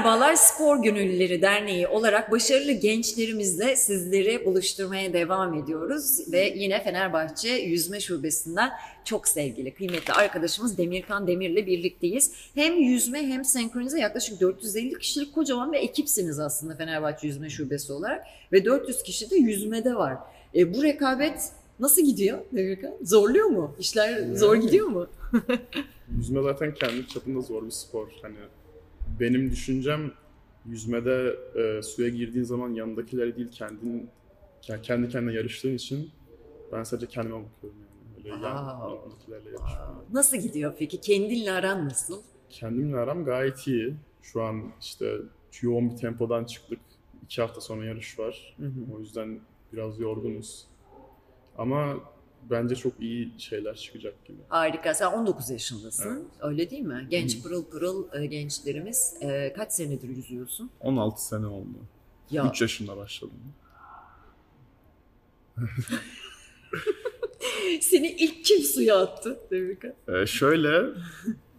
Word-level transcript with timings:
Merhabalar 0.00 0.34
Spor 0.34 0.82
Gönüllüleri 0.82 1.42
Derneği 1.42 1.88
olarak 1.88 2.30
başarılı 2.30 2.72
gençlerimizle 2.72 3.76
sizleri 3.76 4.44
buluşturmaya 4.44 5.12
devam 5.12 5.54
ediyoruz. 5.54 6.32
Ve 6.32 6.54
yine 6.56 6.82
Fenerbahçe 6.82 7.48
Yüzme 7.48 8.00
Şubesi'nden 8.00 8.70
çok 9.04 9.28
sevgili, 9.28 9.74
kıymetli 9.74 10.12
arkadaşımız 10.12 10.78
Demirkan 10.78 11.26
Demir'le 11.26 11.66
birlikteyiz. 11.66 12.32
Hem 12.54 12.74
yüzme 12.74 13.26
hem 13.26 13.44
senkronize 13.44 14.00
yaklaşık 14.00 14.40
450 14.40 14.98
kişilik 14.98 15.34
kocaman 15.34 15.72
bir 15.72 15.78
ekipsiniz 15.78 16.38
aslında 16.38 16.74
Fenerbahçe 16.74 17.26
Yüzme 17.26 17.50
Şubesi 17.50 17.92
olarak. 17.92 18.26
Ve 18.52 18.64
400 18.64 19.02
kişi 19.02 19.30
de 19.30 19.36
yüzmede 19.36 19.94
var. 19.94 20.16
E, 20.54 20.74
bu 20.74 20.82
rekabet 20.82 21.52
nasıl 21.80 22.02
gidiyor 22.02 22.38
Demirkan? 22.52 22.92
Zorluyor 23.02 23.46
mu? 23.46 23.74
İşler 23.78 24.34
zor 24.34 24.56
gidiyor 24.56 24.86
mu? 24.86 25.06
Yüzme 26.16 26.42
zaten 26.42 26.74
kendi 26.74 27.08
çapında 27.08 27.40
zor 27.40 27.66
bir 27.66 27.70
spor. 27.70 28.08
Hani 28.22 28.36
benim 29.20 29.50
düşüncem 29.50 30.12
yüzmede 30.66 31.36
e, 31.56 31.82
suya 31.82 32.08
girdiğin 32.08 32.44
zaman 32.44 32.74
yanındakileri 32.74 33.36
değil 33.36 33.50
kendin 33.50 34.10
yani 34.68 34.82
kendi 34.82 35.08
kendine 35.08 35.32
yarıştığın 35.32 35.74
için 35.74 36.10
ben 36.72 36.82
sadece 36.82 37.06
kendime 37.06 37.44
bakıyorum 37.44 37.78
yani. 37.80 38.34
Öyle 38.34 38.44
yan, 38.46 38.64
yanındakilerle 38.80 39.50
yarışmıyorum. 39.50 40.04
Nasıl 40.12 40.36
gidiyor 40.36 40.74
peki? 40.78 41.00
Kendinle 41.00 41.52
aran 41.52 41.84
nasıl? 41.84 42.22
Kendimle 42.50 42.96
aram 42.96 43.24
gayet 43.24 43.66
iyi. 43.66 43.94
Şu 44.22 44.42
an 44.42 44.72
işte 44.80 45.16
yoğun 45.62 45.90
bir 45.90 45.96
tempodan 45.96 46.44
çıktık. 46.44 46.78
İki 47.24 47.42
hafta 47.42 47.60
sonra 47.60 47.84
yarış 47.84 48.18
var. 48.18 48.56
Hı 48.60 48.66
hı. 48.66 48.94
O 48.96 49.00
yüzden 49.00 49.40
biraz 49.72 50.00
yorgunuz. 50.00 50.66
Ama 51.58 51.96
bence 52.50 52.74
çok 52.74 52.92
iyi 53.00 53.32
şeyler 53.38 53.76
çıkacak 53.76 54.24
gibi. 54.24 54.38
Harika. 54.48 54.94
Sen 54.94 55.06
19 55.12 55.50
yaşındasın. 55.50 56.16
Evet. 56.16 56.26
Öyle 56.40 56.70
değil 56.70 56.82
mi? 56.82 57.06
Genç 57.10 57.38
Hı. 57.38 57.42
pırıl 57.42 57.64
pırıl 57.64 58.04
e, 58.12 58.26
gençlerimiz. 58.26 59.14
E, 59.20 59.52
kaç 59.56 59.72
senedir 59.72 60.08
yüzüyorsun? 60.08 60.70
16 60.80 61.26
sene 61.26 61.46
oldu. 61.46 61.78
Ya 62.30 62.50
3 62.50 62.60
yaşında 62.60 62.96
başladım. 62.96 63.40
seni 67.80 68.08
ilk 68.10 68.44
kim 68.44 68.62
suya 68.62 68.98
attı 69.02 69.38
Demirkan? 69.50 69.92
Ee, 70.08 70.26
şöyle 70.26 70.82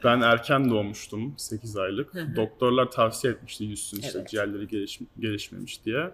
ben 0.04 0.22
erken 0.22 0.70
doğmuştum 0.70 1.34
8 1.38 1.78
aylık. 1.78 2.14
Doktorlar 2.36 2.92
tavsiye 2.92 3.34
etmişti 3.34 3.64
yüzsün 3.64 4.00
işte 4.00 4.18
Evet. 4.20 4.30
ciğerleri 4.30 4.68
geliş, 4.68 5.00
gelişmemiş 5.20 5.86
diye. 5.86 6.12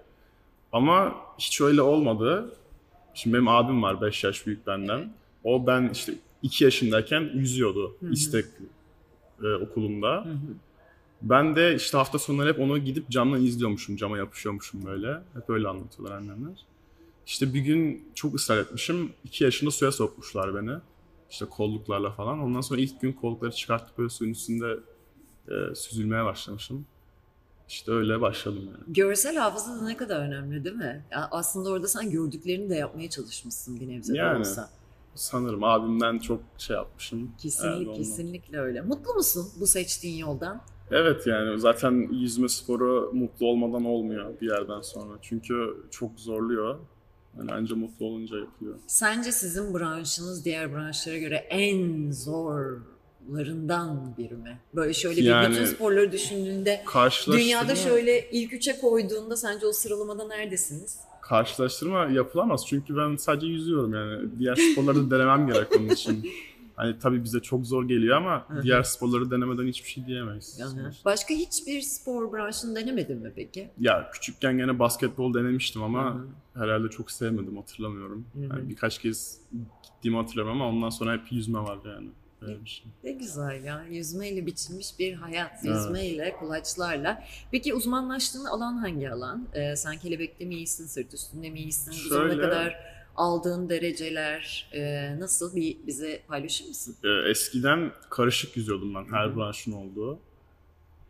Ama 0.72 1.16
hiç 1.40 1.62
öyle 1.62 1.82
olmadı. 1.82 2.56
Şimdi 3.18 3.34
benim 3.34 3.48
abim 3.48 3.84
var 3.84 4.02
5 4.02 4.24
yaş 4.24 4.48
büyük 4.48 4.68
benden. 4.68 4.98
Evet. 4.98 5.10
O 5.44 5.68
ben 5.68 5.90
işte 5.90 6.14
2 6.42 6.64
yaşındayken 6.64 7.22
yüzüyordu 7.34 7.98
Hı 8.00 8.06
hı. 8.08 8.12
istek 8.12 8.46
e, 9.44 9.48
okulunda. 9.48 10.26
Hı 10.26 10.30
hı. 10.30 10.38
Ben 11.22 11.56
de 11.56 11.76
işte 11.76 11.98
hafta 11.98 12.20
sonları 12.20 12.50
hep 12.50 12.60
onu 12.60 12.78
gidip 12.78 13.10
camdan 13.10 13.44
izliyormuşum, 13.44 13.96
cama 13.96 14.18
yapışıyormuşum 14.18 14.86
böyle. 14.86 15.14
Hep 15.34 15.50
öyle 15.50 15.68
anlatıyorlar 15.68 16.18
annemler. 16.18 16.66
İşte 17.26 17.54
bir 17.54 17.60
gün 17.60 18.12
çok 18.16 18.36
ısrar 18.36 18.58
etmişim. 18.58 19.12
2 19.24 19.44
yaşında 19.44 19.72
suya 19.72 19.92
sokmuşlar 19.92 20.56
beni. 20.56 20.78
İşte 21.30 21.46
kolluklarla 21.46 22.12
falan. 22.12 22.40
Ondan 22.40 22.62
sonra 22.62 22.82
ilk 22.82 23.02
gün 23.02 23.12
kollukları 23.12 23.52
çıkartıp 23.52 23.98
böyle 23.98 24.10
suyun 24.10 24.32
üstünde 24.32 24.80
e, 25.48 25.76
süzülmeye 25.76 26.26
başlamışım. 26.26 26.86
İşte 27.70 27.92
öyle 27.92 28.22
başladım 28.22 28.64
yani. 28.66 28.94
Görsel 28.94 29.36
hafıza 29.36 29.82
da 29.82 29.86
ne 29.86 29.98
kadar 29.98 30.20
önemli 30.20 30.64
değil 30.64 30.76
mi? 30.76 31.06
Ya 31.12 31.28
aslında 31.32 31.70
orada 31.70 31.88
sen 31.88 32.12
gördüklerini 32.12 32.70
de 32.70 32.76
yapmaya 32.76 33.10
çalışmışsın 33.10 33.80
bir 33.80 33.88
nebze 33.88 34.18
Yani. 34.18 34.40
olsa. 34.40 34.70
Sanırım 35.16 35.64
abimden 35.64 36.20
çok 36.20 36.42
şey 36.58 36.76
yapmışım. 36.76 37.32
Ondan. 37.64 37.94
kesinlikle 37.94 38.60
öyle. 38.60 38.82
Mutlu 38.82 39.14
musun 39.14 39.48
bu 39.60 39.68
seçtiğin 39.68 40.18
yoldan? 40.18 40.62
Evet 40.92 41.28
yani 41.28 41.60
zaten 41.60 42.14
yüzme 42.14 42.50
sporu 42.50 43.12
mutlu 43.14 43.46
olmadan 43.48 43.86
olmuyor 43.86 44.42
bir 44.42 44.52
yerden 44.52 44.82
sonra. 44.82 45.18
Çünkü 45.22 45.78
çok 45.92 46.20
zorluyor. 46.20 46.80
Yani 47.38 47.54
anca 47.54 47.76
mutlu 47.76 48.06
olunca 48.06 48.38
yapılıyor. 48.38 48.76
Sence 48.88 49.32
sizin 49.32 49.74
branşınız 49.74 50.46
diğer 50.46 50.74
branşlara 50.74 51.18
göre 51.18 51.36
en 51.36 52.12
zorlarından 53.38 54.14
biri 54.18 54.34
mi? 54.34 54.60
Böyle 54.76 54.94
şöyle 54.94 55.22
bir 55.22 55.26
Yani- 55.26 55.52
bütün 55.54 55.66
sporları 55.66 56.12
düşündüğünde 56.12 56.84
dünyada 57.32 57.76
şöyle 57.76 58.30
ilk 58.32 58.54
üçe 58.54 58.78
koyduğunda 58.80 59.38
sence 59.38 59.66
o 59.66 59.72
sıralamada 59.72 60.28
neredesiniz? 60.28 61.00
karşılaştırma 61.22 62.06
yapılamaz. 62.06 62.68
Çünkü 62.68 62.98
ben 62.98 63.16
sadece 63.16 63.48
yüzüyorum 63.48 63.94
yani. 63.94 64.40
Diğer 64.40 64.56
sporları 64.56 65.12
denemem 65.12 65.48
gerek 65.48 65.68
onun 65.78 65.90
için. 65.90 66.30
Hani 66.76 67.00
tabii 67.00 67.24
bize 67.24 67.40
çok 67.40 67.66
zor 67.66 67.88
geliyor 67.88 68.18
ama 68.18 68.46
Hı 68.50 68.54
hı. 68.54 68.64
diğer 68.64 68.84
sporları 68.84 69.32
denemeden 69.32 69.68
hiçbir 69.68 69.90
şey 69.90 70.06
diyemeyiz. 70.06 70.58
Yani 70.60 70.82
başka 71.06 71.34
hiçbir 71.34 71.82
spor 71.82 72.34
branşını 72.34 72.76
denemedin 72.76 73.18
mi 73.18 73.34
peki? 73.36 73.70
Ya 73.80 74.10
küçükken 74.14 74.58
gene 74.58 74.80
basketbol 74.80 75.34
denemiştim 75.34 75.84
ama 75.84 76.16
Hı 76.16 76.20
hı. 76.20 76.64
herhalde 76.64 76.90
çok 76.90 77.12
sevmedim 77.12 77.58
hatırlamıyorum. 77.58 78.26
Yani 78.36 78.70
birkaç 78.70 79.00
kez 79.02 79.40
gittiğimi 79.84 80.18
hatırlamıyorum 80.18 80.62
ama 80.62 80.72
ondan 80.72 80.90
sonra 80.90 81.14
hep 81.14 81.32
yüzme 81.32 81.60
vardı 81.60 81.88
yani. 81.96 82.10
Öyle 82.42 82.64
bir 82.66 82.70
şey. 82.70 82.86
Ne 83.04 83.12
güzel 83.12 83.64
ya. 83.64 83.86
Yüzmeyle 83.90 84.46
biçilmiş 84.46 85.00
bir 85.00 85.14
hayat. 85.14 85.52
Evet. 85.52 85.76
Yüzmeyle, 85.76 86.36
kulaçlarla. 86.40 87.24
Peki 87.52 87.74
uzmanlaştığın 87.74 88.46
alan 88.46 88.78
hangi 88.78 89.12
alan? 89.12 89.48
Ee, 89.54 89.76
sen 89.76 89.98
kelebekte 89.98 90.46
mi 90.46 90.56
iyisin, 90.56 90.86
sırt 90.86 91.14
üstünde 91.14 91.50
mi 91.50 91.60
iyisin? 91.60 91.92
Şöyle- 91.92 92.42
kadar 92.42 92.76
aldığın 93.16 93.70
dereceler 93.70 94.70
e, 94.74 95.20
nasıl? 95.20 95.56
Bir 95.56 95.78
bize 95.88 96.22
paylaşır 96.28 96.68
mısın? 96.68 96.96
Ee, 97.04 97.30
eskiden 97.30 97.92
karışık 98.10 98.58
yüzüyordum 98.58 98.96
ben 98.96 99.06
her 99.12 99.36
branşın 99.36 99.72
olduğu. 99.72 100.20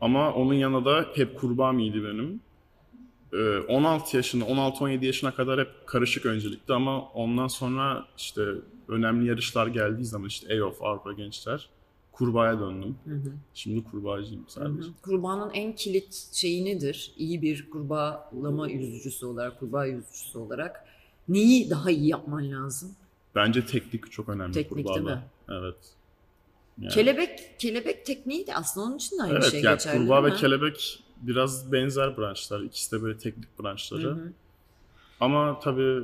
Ama 0.02 0.34
onun 0.34 0.54
yanında 0.54 0.86
da 0.86 1.06
hep 1.16 1.40
kurbağam 1.40 1.80
iyiydi 1.80 2.04
benim. 2.04 2.42
Ee, 3.34 3.58
16 3.60 4.18
yaşında, 4.18 4.46
16-17 4.46 5.06
yaşına 5.06 5.36
kadar 5.36 5.60
hep 5.60 5.70
karışık 5.86 6.26
öncelikti 6.26 6.74
ama 6.74 7.02
ondan 7.02 7.48
sonra 7.48 8.06
işte 8.18 8.44
önemli 8.88 9.28
yarışlar 9.28 9.68
geldiği 9.68 10.06
zaman 10.06 10.28
işte 10.28 10.54
EOF, 10.54 10.82
Avrupa 10.82 11.14
Gençler, 11.14 11.70
kurbağaya 12.12 12.60
döndüm. 12.60 12.96
Hı 13.06 13.14
hı. 13.16 13.32
Şimdi 13.54 13.84
kurbağacıyım 13.84 14.46
Hı 14.46 14.52
sadece. 14.52 14.88
hı. 14.90 14.94
Kurbağanın 15.02 15.50
en 15.54 15.76
kilit 15.76 16.30
şeyi 16.34 16.66
nedir? 16.66 17.14
İyi 17.18 17.42
bir 17.42 17.70
kurbağalama 17.70 18.68
yüzücüsü 18.68 19.26
olarak, 19.26 19.60
kurbağa 19.60 19.86
yüzücüsü 19.86 20.38
olarak 20.38 20.86
neyi 21.30 21.70
daha 21.70 21.92
iyi 21.92 22.08
yapman 22.08 22.52
lazım? 22.52 22.96
Bence 23.36 23.66
teknik 23.66 24.12
çok 24.12 24.30
önemli 24.30 24.54
Teknik 24.54 24.76
değil 24.76 24.98
kurbağada. 24.98 25.16
mi? 25.16 25.24
Evet. 25.50 25.76
Yani- 26.82 26.94
Kelebek, 26.94 27.60
kelebek 27.60 28.06
tekniği 28.06 28.48
de 28.48 28.56
aslında 28.56 28.86
onun 28.86 28.98
için 28.98 29.18
de 29.18 29.24
aynı 29.24 29.34
evet, 29.34 29.52
şey 29.52 29.62
yani 29.62 29.74
geçerli 29.76 29.98
kurbağa 29.98 30.24
ve 30.24 30.28
değil 30.28 30.40
kelebek 30.42 31.04
biraz 31.22 31.72
benzer 31.72 32.18
branşlar. 32.18 32.62
İkisi 32.62 32.92
de 32.92 33.02
böyle 33.02 33.18
teknik 33.18 33.60
branşları. 33.60 34.08
Hı 34.08 34.12
hı. 34.12 34.34
Ama 35.20 35.60
tabii 35.60 36.04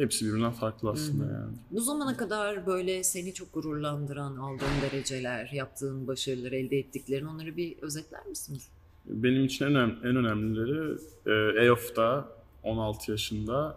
hepsi 0.00 0.26
birbirinden 0.26 0.52
farklı 0.52 0.90
aslında 0.90 1.24
Hı 1.24 1.28
hı. 1.28 1.32
yani. 1.32 1.52
Bu 1.70 1.80
zamana 1.80 2.16
kadar 2.16 2.66
böyle 2.66 3.04
seni 3.04 3.34
çok 3.34 3.54
gururlandıran, 3.54 4.36
aldığın 4.36 4.66
dereceler, 4.82 5.50
yaptığın 5.52 6.06
başarılar, 6.06 6.52
elde 6.52 6.78
ettiklerin 6.78 7.26
onları 7.26 7.56
bir 7.56 7.76
özetler 7.82 8.26
misiniz? 8.26 8.68
Benim 9.06 9.44
için 9.44 9.64
en, 9.64 9.72
önem- 9.72 9.98
en 10.08 10.16
önemlileri 10.16 10.98
e, 11.26 11.64
EOF'da 11.64 12.28
16 12.62 13.10
yaşında 13.10 13.76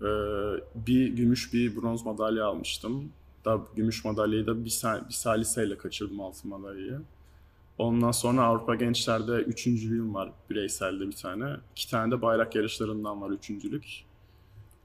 e, 0.00 0.06
bir 0.86 1.06
gümüş 1.08 1.52
bir 1.54 1.76
bronz 1.76 2.06
madalya 2.06 2.46
almıştım. 2.46 3.12
Da 3.44 3.60
gümüş 3.76 4.04
madalyayı 4.04 4.46
da 4.46 4.64
bir, 4.64 4.70
sa- 4.70 5.08
bir 5.08 5.14
saliseyle 5.14 5.78
kaçırdım 5.78 6.20
altın 6.20 6.50
madalyayı. 6.50 7.00
Ondan 7.78 8.10
sonra 8.10 8.42
Avrupa 8.42 8.74
Gençler'de 8.74 9.32
üçüncülüğüm 9.32 10.14
var 10.14 10.32
bireyselde 10.50 11.06
bir 11.06 11.12
tane. 11.16 11.56
İki 11.76 11.90
tane 11.90 12.12
de 12.12 12.22
bayrak 12.22 12.54
yarışlarından 12.54 13.22
var 13.22 13.30
üçüncülük. 13.30 13.84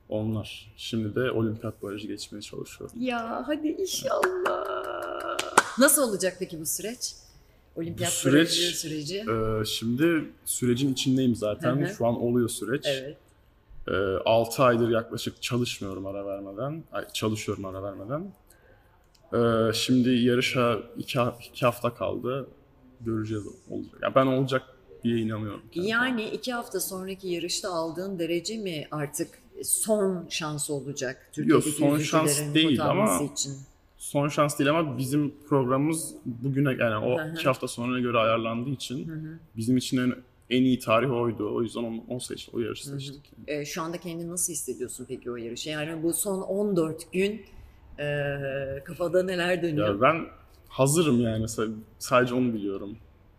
Onlar. 0.09 0.71
Şimdi 0.77 1.15
de 1.15 1.31
olimpiyat 1.31 1.83
barajı 1.83 2.07
geçmeye 2.07 2.41
çalışıyorum. 2.41 2.95
Ya 2.99 3.43
hadi 3.47 3.67
inşallah. 3.67 5.37
Nasıl 5.79 6.09
olacak 6.09 6.35
peki 6.39 6.59
bu 6.59 6.65
süreç? 6.65 7.13
Olimpiyat 7.75 8.11
Bu 8.11 8.15
süreç, 8.15 8.49
barajı 8.49 8.77
süreci. 8.79 9.17
Ee, 9.17 9.65
şimdi 9.65 10.25
sürecin 10.45 10.93
içindeyim 10.93 11.35
zaten. 11.35 11.81
Hı 11.81 11.85
hı. 11.85 11.95
Şu 11.95 12.05
an 12.05 12.21
oluyor 12.21 12.49
süreç. 12.49 12.85
Evet. 12.87 13.17
6 14.25 14.63
aydır 14.63 14.89
yaklaşık 14.89 15.41
çalışmıyorum 15.41 16.05
ara 16.05 16.25
vermeden. 16.25 16.83
Ay, 16.91 17.05
çalışıyorum 17.13 17.65
ara 17.65 17.83
vermeden. 17.83 18.31
Ee, 19.33 19.73
şimdi 19.73 20.09
yarışa 20.09 20.79
2 20.97 21.19
iki, 21.51 21.65
hafta 21.65 21.93
kaldı. 21.93 22.47
Göreceğiz 23.01 23.43
olacak. 23.69 23.99
Ya 24.01 24.15
ben 24.15 24.25
olacak 24.25 24.61
diye 25.03 25.17
inanıyorum. 25.17 25.61
kendime. 25.71 25.91
Yani 25.91 26.23
iki 26.29 26.53
hafta 26.53 26.79
sonraki 26.79 27.27
yarışta 27.27 27.69
aldığın 27.73 28.19
derece 28.19 28.57
mi 28.57 28.87
artık 28.91 29.29
son 29.63 30.25
şans 30.29 30.69
olacak 30.69 31.29
Türkiye'deki 31.33 31.71
son 31.71 31.99
şans 31.99 32.39
değil 32.53 32.85
ama- 32.85 33.23
için? 33.33 33.53
Son 33.97 34.27
şans 34.27 34.59
değil 34.59 34.69
ama 34.69 34.97
bizim 34.97 35.33
programımız 35.49 36.15
bugüne 36.25 36.69
yani 36.79 37.05
o 37.05 37.19
Hı 37.19 37.23
hı. 37.23 37.33
2 37.33 37.43
hafta 37.43 37.67
sonra 37.67 37.99
göre 37.99 38.17
ayarlandığı 38.17 38.69
için 38.69 39.07
Hı 39.07 39.13
hı. 39.13 39.39
bizim 39.57 39.77
için 39.77 39.97
en, 39.97 40.15
en 40.49 40.63
iyi 40.63 40.79
tarih 40.79 41.11
oydu. 41.13 41.55
O 41.55 41.61
yüzden 41.61 41.83
onu, 41.83 42.03
o 42.09 42.19
seç, 42.19 42.49
o 42.53 42.59
yarışı 42.59 42.87
seçtik. 42.87 43.31
yani. 43.47 43.59
Ee, 43.59 43.65
şu 43.65 43.81
anda 43.81 43.97
kendini 43.97 44.29
nasıl 44.29 44.53
hissediyorsun 44.53 45.05
peki 45.09 45.31
o 45.31 45.35
yarışa? 45.35 45.69
Yani 45.69 46.03
bu 46.03 46.13
son 46.13 46.41
14 46.41 47.11
gün 47.13 47.41
e, 47.99 48.05
kafada 48.85 49.23
neler 49.23 49.63
dönüyor? 49.63 49.87
Ya 49.87 50.01
ben 50.01 50.25
hazırım 50.67 51.21
yani 51.21 51.43
Sa- 51.43 51.75
sadece 51.99 52.33
onu 52.35 52.53
biliyorum. 52.53 52.97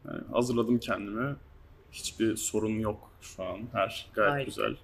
Yani 0.08 0.20
hazırladım 0.32 0.78
kendimi. 0.78 1.36
hiçbir 1.92 2.36
sorun 2.36 2.78
yok 2.78 3.10
şu 3.20 3.42
an. 3.44 3.58
Her 3.72 3.88
şey 3.88 4.10
gayet 4.14 4.32
Harika. 4.32 4.44
güzel. 4.44 4.76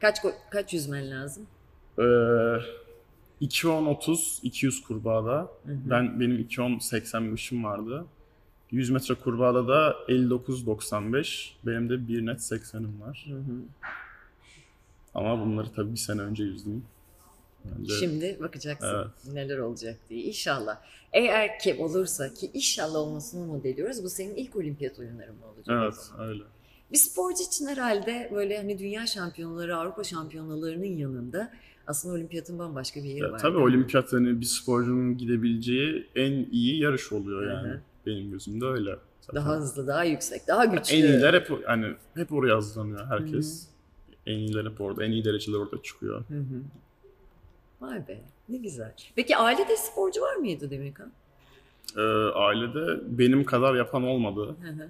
Kaç 0.00 0.18
kaç 0.50 0.74
yüzmen 0.74 1.10
lazım? 1.10 1.46
Ee, 1.98 2.02
2.10-30, 3.42 4.38
200 4.42 4.82
kurbağada. 4.82 5.32
Hı 5.66 5.72
hı. 5.72 5.76
Ben 5.90 6.20
benim 6.20 6.36
2.10-85'im 6.40 7.64
vardı. 7.64 8.04
100 8.70 8.90
metre 8.90 9.14
kurbağada 9.14 9.68
da 9.68 9.96
59-95. 10.08 11.50
Benim 11.66 11.88
de 11.88 12.08
1 12.08 12.26
net 12.26 12.38
80'im 12.40 13.00
var. 13.00 13.26
Hı 13.28 13.34
hı. 13.34 13.62
Ama 15.14 15.40
bunları 15.40 15.72
tabii 15.76 15.92
bir 15.92 15.96
sene 15.98 16.20
önce 16.20 16.44
yüzdüm. 16.44 16.84
Bence 17.64 17.92
Şimdi 17.92 18.36
bakacaksın 18.40 18.94
Evet. 18.96 19.34
neler 19.34 19.58
olacak 19.58 19.96
diye 20.10 20.22
inşallah. 20.22 20.80
Eğer 21.12 21.58
ki 21.58 21.74
olursa 21.74 22.34
ki 22.34 22.50
inşallah 22.54 22.98
olmasını 22.98 23.42
umut 23.42 23.66
ediyoruz. 23.66 24.04
Bu 24.04 24.10
senin 24.10 24.34
ilk 24.34 24.56
olimpiyat 24.56 24.98
oyunların 24.98 25.34
mı 25.34 25.46
olacak? 25.46 25.76
evet 25.82 26.10
öyle. 26.28 26.42
Bir 26.92 26.96
sporcu 26.98 27.42
için 27.42 27.66
herhalde 27.66 28.30
böyle 28.34 28.56
hani 28.56 28.78
dünya 28.78 29.06
şampiyonaları, 29.06 29.76
Avrupa 29.76 30.04
şampiyonalarının 30.04 30.84
yanında 30.84 31.52
aslında 31.86 32.14
olimpiyatın 32.14 32.58
bambaşka 32.58 33.00
bir 33.00 33.08
yeri 33.08 33.18
Ya, 33.20 33.32
var. 33.32 33.38
tabii 33.38 33.58
olimpiyat 33.58 34.12
hani 34.12 34.40
bir 34.40 34.46
sporcunun 34.46 35.18
gidebileceği 35.18 36.06
en 36.14 36.46
iyi 36.52 36.80
yarış 36.82 37.12
oluyor 37.12 37.50
yani. 37.50 37.68
hı. 37.68 37.80
Benim 38.06 38.30
gözümde 38.30 38.64
öyle. 38.66 38.96
Zaten. 39.20 39.36
Daha 39.42 39.56
hızlı, 39.56 39.86
daha 39.86 40.04
yüksek, 40.04 40.48
daha 40.48 40.64
güçlü. 40.64 40.96
En 40.96 41.02
iyiler 41.04 41.34
hep 41.34 41.50
hani 41.66 41.94
hep 42.14 42.32
oraya 42.32 42.56
hazırlanıyor 42.56 43.06
herkes. 43.06 43.68
En 44.26 44.38
iyiler 44.38 44.64
hep 44.70 44.80
orada. 44.80 45.04
En 45.04 45.10
iyi 45.10 45.24
dereceler 45.24 45.56
orada 45.58 45.82
çıkıyor. 45.82 46.24
Hı 46.28 46.34
hı. 46.38 46.62
Vay 47.80 48.08
be 48.08 48.20
ne 48.48 48.56
güzel. 48.56 48.94
Peki 49.16 49.36
ailede 49.36 49.76
sporcu 49.76 50.20
var 50.20 50.36
mıydı 50.36 50.70
Demirkan? 50.70 51.12
Ee, 51.96 52.00
ailede 52.34 53.00
benim 53.18 53.44
kadar 53.44 53.74
yapan 53.74 54.02
olmadı. 54.02 54.56
Hı 54.62 54.68
hı. 54.68 54.88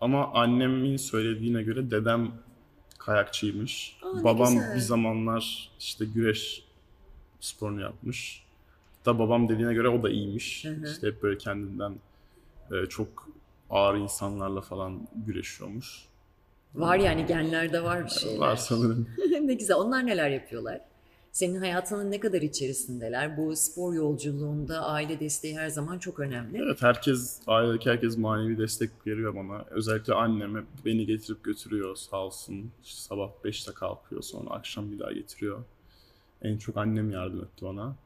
Ama 0.00 0.32
annemin 0.32 0.96
söylediğine 0.96 1.62
göre 1.62 1.90
dedem 1.90 2.32
kayakçıymış. 2.98 3.96
Aa, 4.02 4.16
ne 4.18 4.24
babam 4.24 4.54
güzel. 4.54 4.74
bir 4.74 4.80
zamanlar 4.80 5.70
işte 5.78 6.04
güreş 6.04 6.64
sporunu 7.40 7.80
yapmış. 7.80 8.44
Da 9.06 9.18
babam 9.18 9.48
dediğine 9.48 9.74
göre 9.74 9.88
o 9.88 10.02
da 10.02 10.10
iyiymiş. 10.10 10.64
Hı 10.64 10.68
hı. 10.68 10.90
İşte 10.92 11.06
hep 11.06 11.22
böyle 11.22 11.38
kendinden 11.38 11.94
e, 12.72 12.86
çok 12.86 13.28
ağır 13.70 13.96
insanlarla 13.96 14.60
falan 14.60 15.08
güreşiyormuş. 15.26 16.04
Var 16.74 16.98
yani 16.98 17.26
genlerde 17.26 17.82
var 17.84 18.04
bir 18.04 18.10
şeyler. 18.10 18.38
Var 18.38 18.56
sanırım. 18.56 19.08
ne 19.46 19.54
güzel. 19.54 19.76
Onlar 19.76 20.06
neler 20.06 20.30
yapıyorlar? 20.30 20.80
Senin 21.32 21.58
hayatının 21.60 22.10
ne 22.10 22.20
kadar 22.20 22.42
içerisindeler? 22.42 23.36
Bu 23.36 23.56
spor 23.56 23.94
yolculuğunda 23.94 24.80
aile 24.86 25.20
desteği 25.20 25.58
her 25.58 25.68
zaman 25.68 25.98
çok 25.98 26.20
önemli. 26.20 26.58
Evet 26.58 26.82
herkes, 26.82 27.40
ailedeki 27.46 27.90
herkes 27.90 28.18
manevi 28.18 28.58
destek 28.58 28.90
veriyor 29.06 29.34
bana. 29.34 29.64
Özellikle 29.70 30.14
annem 30.14 30.56
hep 30.56 30.64
beni 30.84 31.06
getirip 31.06 31.44
götürüyor 31.44 31.96
sağ 31.96 32.16
olsun. 32.24 32.70
İşte 32.84 33.00
sabah 33.00 33.30
5'te 33.44 33.72
kalkıyor 33.72 34.22
sonra 34.22 34.50
akşam 34.50 34.92
bir 34.92 34.98
daha 34.98 35.12
getiriyor. 35.12 35.64
En 36.42 36.58
çok 36.58 36.76
annem 36.76 37.10
yardım 37.10 37.40
etti 37.40 37.64
bana. 37.64 37.96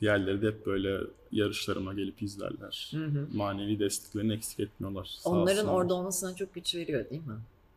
Diğerleri 0.00 0.42
de 0.42 0.46
hep 0.46 0.66
böyle 0.66 1.00
yarışlarıma 1.32 1.94
gelip 1.94 2.22
izlerler. 2.22 2.90
Hı 2.94 3.04
hı. 3.04 3.26
Manevi 3.34 3.78
desteklerini 3.78 4.32
eksik 4.32 4.60
etmiyorlar. 4.60 5.04
Sağ 5.04 5.30
Onların 5.30 5.56
olsunlar. 5.58 5.74
orada 5.74 5.94
olması 5.94 6.20
sana 6.20 6.34
çok 6.36 6.54
güç 6.54 6.74
veriyor 6.74 7.10
değil 7.10 7.26
mi? 7.26 7.36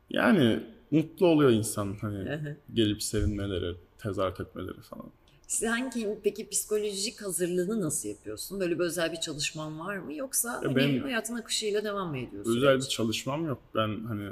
Yani 0.09 0.59
mutlu 0.91 1.27
oluyor 1.27 1.51
insan 1.51 1.97
hani 2.01 2.55
gelip 2.73 3.03
sevinmeleri, 3.03 3.75
tezahürat 4.03 4.39
etmeleri 4.39 4.81
falan. 4.81 5.05
Sen 5.47 5.89
ki- 5.89 6.19
peki 6.23 6.49
psikolojik 6.49 7.21
hazırlığını 7.21 7.81
nasıl 7.81 8.09
yapıyorsun? 8.09 8.59
Böyle 8.59 8.75
bir 8.79 8.83
özel 8.83 9.11
bir 9.11 9.17
çalışman 9.17 9.79
var 9.79 9.97
mı? 9.97 10.13
Yoksa 10.13 10.61
hani 10.63 10.75
benim- 10.75 11.01
hayatın 11.03 11.35
akışıyla 11.35 11.83
devam 11.83 12.09
mı 12.09 12.17
ediyorsun? 12.17 12.57
Özel 12.57 12.77
bir 12.77 12.81
çalışmam 12.81 13.45
yok. 13.47 13.61
Ben 13.75 14.03
hani 14.05 14.29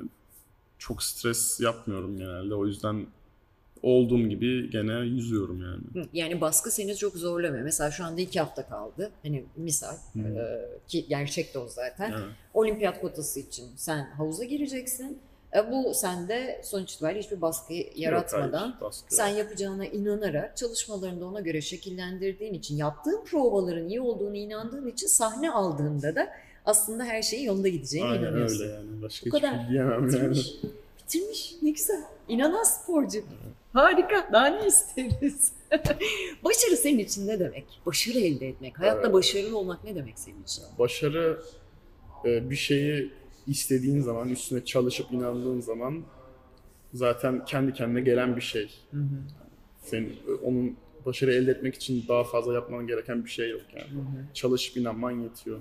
çok 0.78 1.04
stres 1.04 1.60
yapmıyorum 1.60 2.18
genelde. 2.18 2.56
O 2.56 2.66
yüzden 2.68 3.06
olduğum 3.84 4.20
gibi 4.30 4.70
gene 4.70 4.94
yüzüyorum 5.00 5.62
yani. 5.62 6.08
Yani 6.14 6.42
baskı 6.42 6.72
seni 6.72 6.96
çok 6.96 7.16
zorlamıyor. 7.16 7.64
Mesela 7.64 7.92
şu 7.92 8.04
anda 8.06 8.22
iki 8.22 8.40
hafta 8.40 8.68
kaldı. 8.70 9.12
Hani 9.24 9.46
misal 9.56 9.96
Hı. 10.14 10.20
e, 10.20 10.70
ki 10.88 11.06
gerçek 11.10 11.54
de 11.54 11.60
o 11.60 11.68
zaten. 11.68 12.12
Evet. 12.12 12.26
Olimpiyat 12.54 13.02
kotası 13.02 13.40
için 13.40 13.66
sen 13.76 14.12
havuza 14.18 14.44
gireceksin. 14.44 15.20
E, 15.56 15.72
bu 15.72 15.94
sende 15.94 16.62
sonuç 16.64 16.94
itibariyle 16.94 17.20
hiçbir 17.22 17.42
baskı 17.42 17.74
yaratmadan 17.96 18.66
Yok, 18.66 18.74
hayır, 18.78 18.82
baskı 18.82 19.16
sen 19.16 19.28
yapacağına 19.28 19.86
inanarak 19.86 20.58
çalışmalarını 20.58 21.22
da 21.22 21.26
ona 21.26 21.40
göre 21.40 21.62
şekillendirdiğin 21.62 22.54
için 22.54 22.78
yaptığın 22.78 23.24
provaların 23.26 23.88
iyi 23.90 24.02
olduğunu 24.02 24.36
inandığın 24.36 24.88
için 24.88 25.08
sahne 25.08 25.52
aldığında 25.52 26.16
da 26.16 26.30
aslında 26.66 27.04
her 27.04 27.22
şeyin 27.22 27.44
yolunda 27.46 27.68
gideceğine 27.68 28.08
Aynen 28.10 28.22
inanıyorsun. 28.22 28.62
öyle 28.64 28.74
yani. 28.74 29.02
Başka 29.02 29.26
Bu 29.26 29.30
kadar. 29.32 29.60
şey 29.60 29.70
diyemem 29.70 29.92
yani. 29.92 30.08
Bitirmiş. 30.08 30.54
Bitirmiş. 31.04 31.56
Ne 31.62 31.70
güzel. 31.70 32.02
İnanan 32.28 32.64
sporcu. 32.64 33.20
Harika. 33.74 34.30
Daha 34.34 34.48
ne 34.48 34.68
isteriz? 34.68 35.52
Başarı 36.44 36.78
senin 36.78 37.00
için 37.00 37.28
ne 37.28 37.40
demek? 37.40 37.66
Başarı 37.86 38.20
elde 38.20 38.48
etmek. 38.48 38.80
Hayatta 38.80 39.02
Evet. 39.02 39.14
başarılı 39.14 39.58
olmak 39.58 39.84
ne 39.84 39.96
demek 39.96 40.20
senin 40.20 40.44
için? 40.44 40.64
Başarı 40.80 41.42
e, 42.26 42.50
bir 42.50 42.56
şeyi 42.56 43.12
istediğin 43.50 44.00
zaman, 44.00 44.30
üstüne 44.30 44.66
çalışıp 44.66 45.12
inandığın 45.12 45.60
zaman 45.60 46.04
zaten 46.94 47.46
kendi 47.46 47.74
kendine 47.74 48.02
gelen 48.02 48.36
bir 48.36 48.42
şey. 48.42 48.72
Hı 48.92 48.98
hı. 48.98 49.24
Senin 49.82 50.10
e, 50.10 50.32
onun 50.44 50.78
başarı 51.06 51.34
elde 51.34 51.52
etmek 51.52 51.76
için 51.76 52.06
daha 52.08 52.24
fazla 52.24 52.54
yapman 52.54 52.88
gereken 52.88 53.26
bir 53.26 53.30
şey 53.30 53.50
yok 53.50 53.62
yani. 53.74 53.92
Hı 53.92 54.00
hı. 54.00 54.34
Çalışıp 54.34 54.78
inanman 54.78 55.12
yetiyor. 55.12 55.60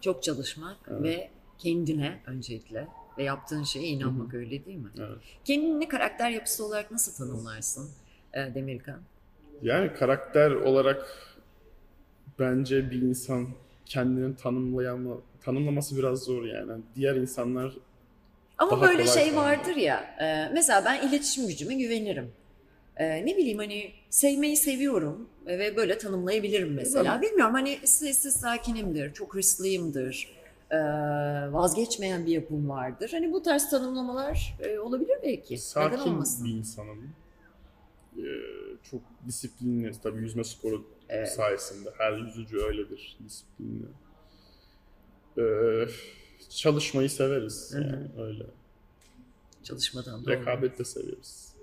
Çok 0.00 0.22
çalışmak 0.22 0.76
Evet. 0.90 1.02
ve 1.02 1.30
kendine 1.58 2.20
öncelikle 2.26 2.88
ve 3.18 3.24
yaptığın 3.24 3.62
şeye 3.62 3.86
inanmak 3.86 4.34
öyle 4.34 4.64
değil 4.64 4.78
mi? 4.78 4.90
Evet. 4.98 5.18
Kendini 5.44 5.88
karakter 5.88 6.30
yapısı 6.30 6.66
olarak 6.66 6.90
nasıl 6.90 7.26
tanımlarsın 7.26 7.90
e, 8.34 8.54
Demirkan? 8.54 9.00
Yani 9.62 9.94
karakter 9.94 10.50
olarak 10.50 11.16
bence 12.38 12.90
bir 12.90 13.02
insan 13.02 13.48
kendini 13.94 14.36
tanımlayama, 14.36 15.16
tanımlaması 15.44 15.96
biraz 15.96 16.18
zor 16.22 16.44
yani. 16.44 16.82
Diğer 16.96 17.14
insanlar 17.14 17.72
Ama 18.58 18.70
Daha 18.70 18.80
böyle 18.80 18.92
kolay 19.04 19.14
şey 19.14 19.22
sanırım. 19.32 19.36
vardır 19.36 19.76
ya, 19.76 20.00
e, 20.20 20.50
mesela 20.54 20.84
ben 20.84 21.08
iletişim 21.08 21.46
gücüme 21.48 21.74
güvenirim. 21.74 22.32
E, 22.96 23.26
ne 23.26 23.36
bileyim 23.36 23.58
hani 23.58 23.90
sevmeyi 24.10 24.56
seviyorum 24.56 25.28
ve 25.46 25.76
böyle 25.76 25.98
tanımlayabilirim 25.98 26.74
mesela. 26.74 27.14
Ben- 27.14 27.22
Bilmiyorum 27.22 27.54
hani 27.54 27.78
sessiz 27.84 28.34
sakinimdir, 28.34 29.12
çok 29.14 29.34
hırslıyımdır, 29.34 30.28
e, 30.70 30.78
vazgeçmeyen 31.52 32.26
bir 32.26 32.32
yapım 32.32 32.68
vardır. 32.68 33.08
Hani 33.12 33.32
bu 33.32 33.42
tarz 33.42 33.70
tanımlamalar 33.70 34.54
e, 34.60 34.78
olabilir 34.78 35.16
belki. 35.22 35.54
Neden 35.54 35.56
sakin 35.62 35.98
olmasın? 35.98 36.44
bir 36.46 36.50
insanım. 36.52 37.08
Ee, 38.26 38.40
çok 38.90 39.00
disiplinli 39.26 39.92
tabii 40.02 40.20
yüzme 40.20 40.44
sporu 40.44 40.84
Evet. 41.08 41.32
sayesinde. 41.32 41.90
Her 41.98 42.12
yüzücü 42.18 42.58
öyledir 42.58 43.18
disiplinli. 43.24 43.86
Ee, 45.38 45.86
çalışmayı 46.50 47.10
severiz 47.10 47.72
yani 47.74 48.08
öyle. 48.18 48.44
Çalışmadan 49.62 50.24
da 50.24 50.30
Rekabet 50.30 50.78
de 50.78 50.84
severiz. 50.84 51.54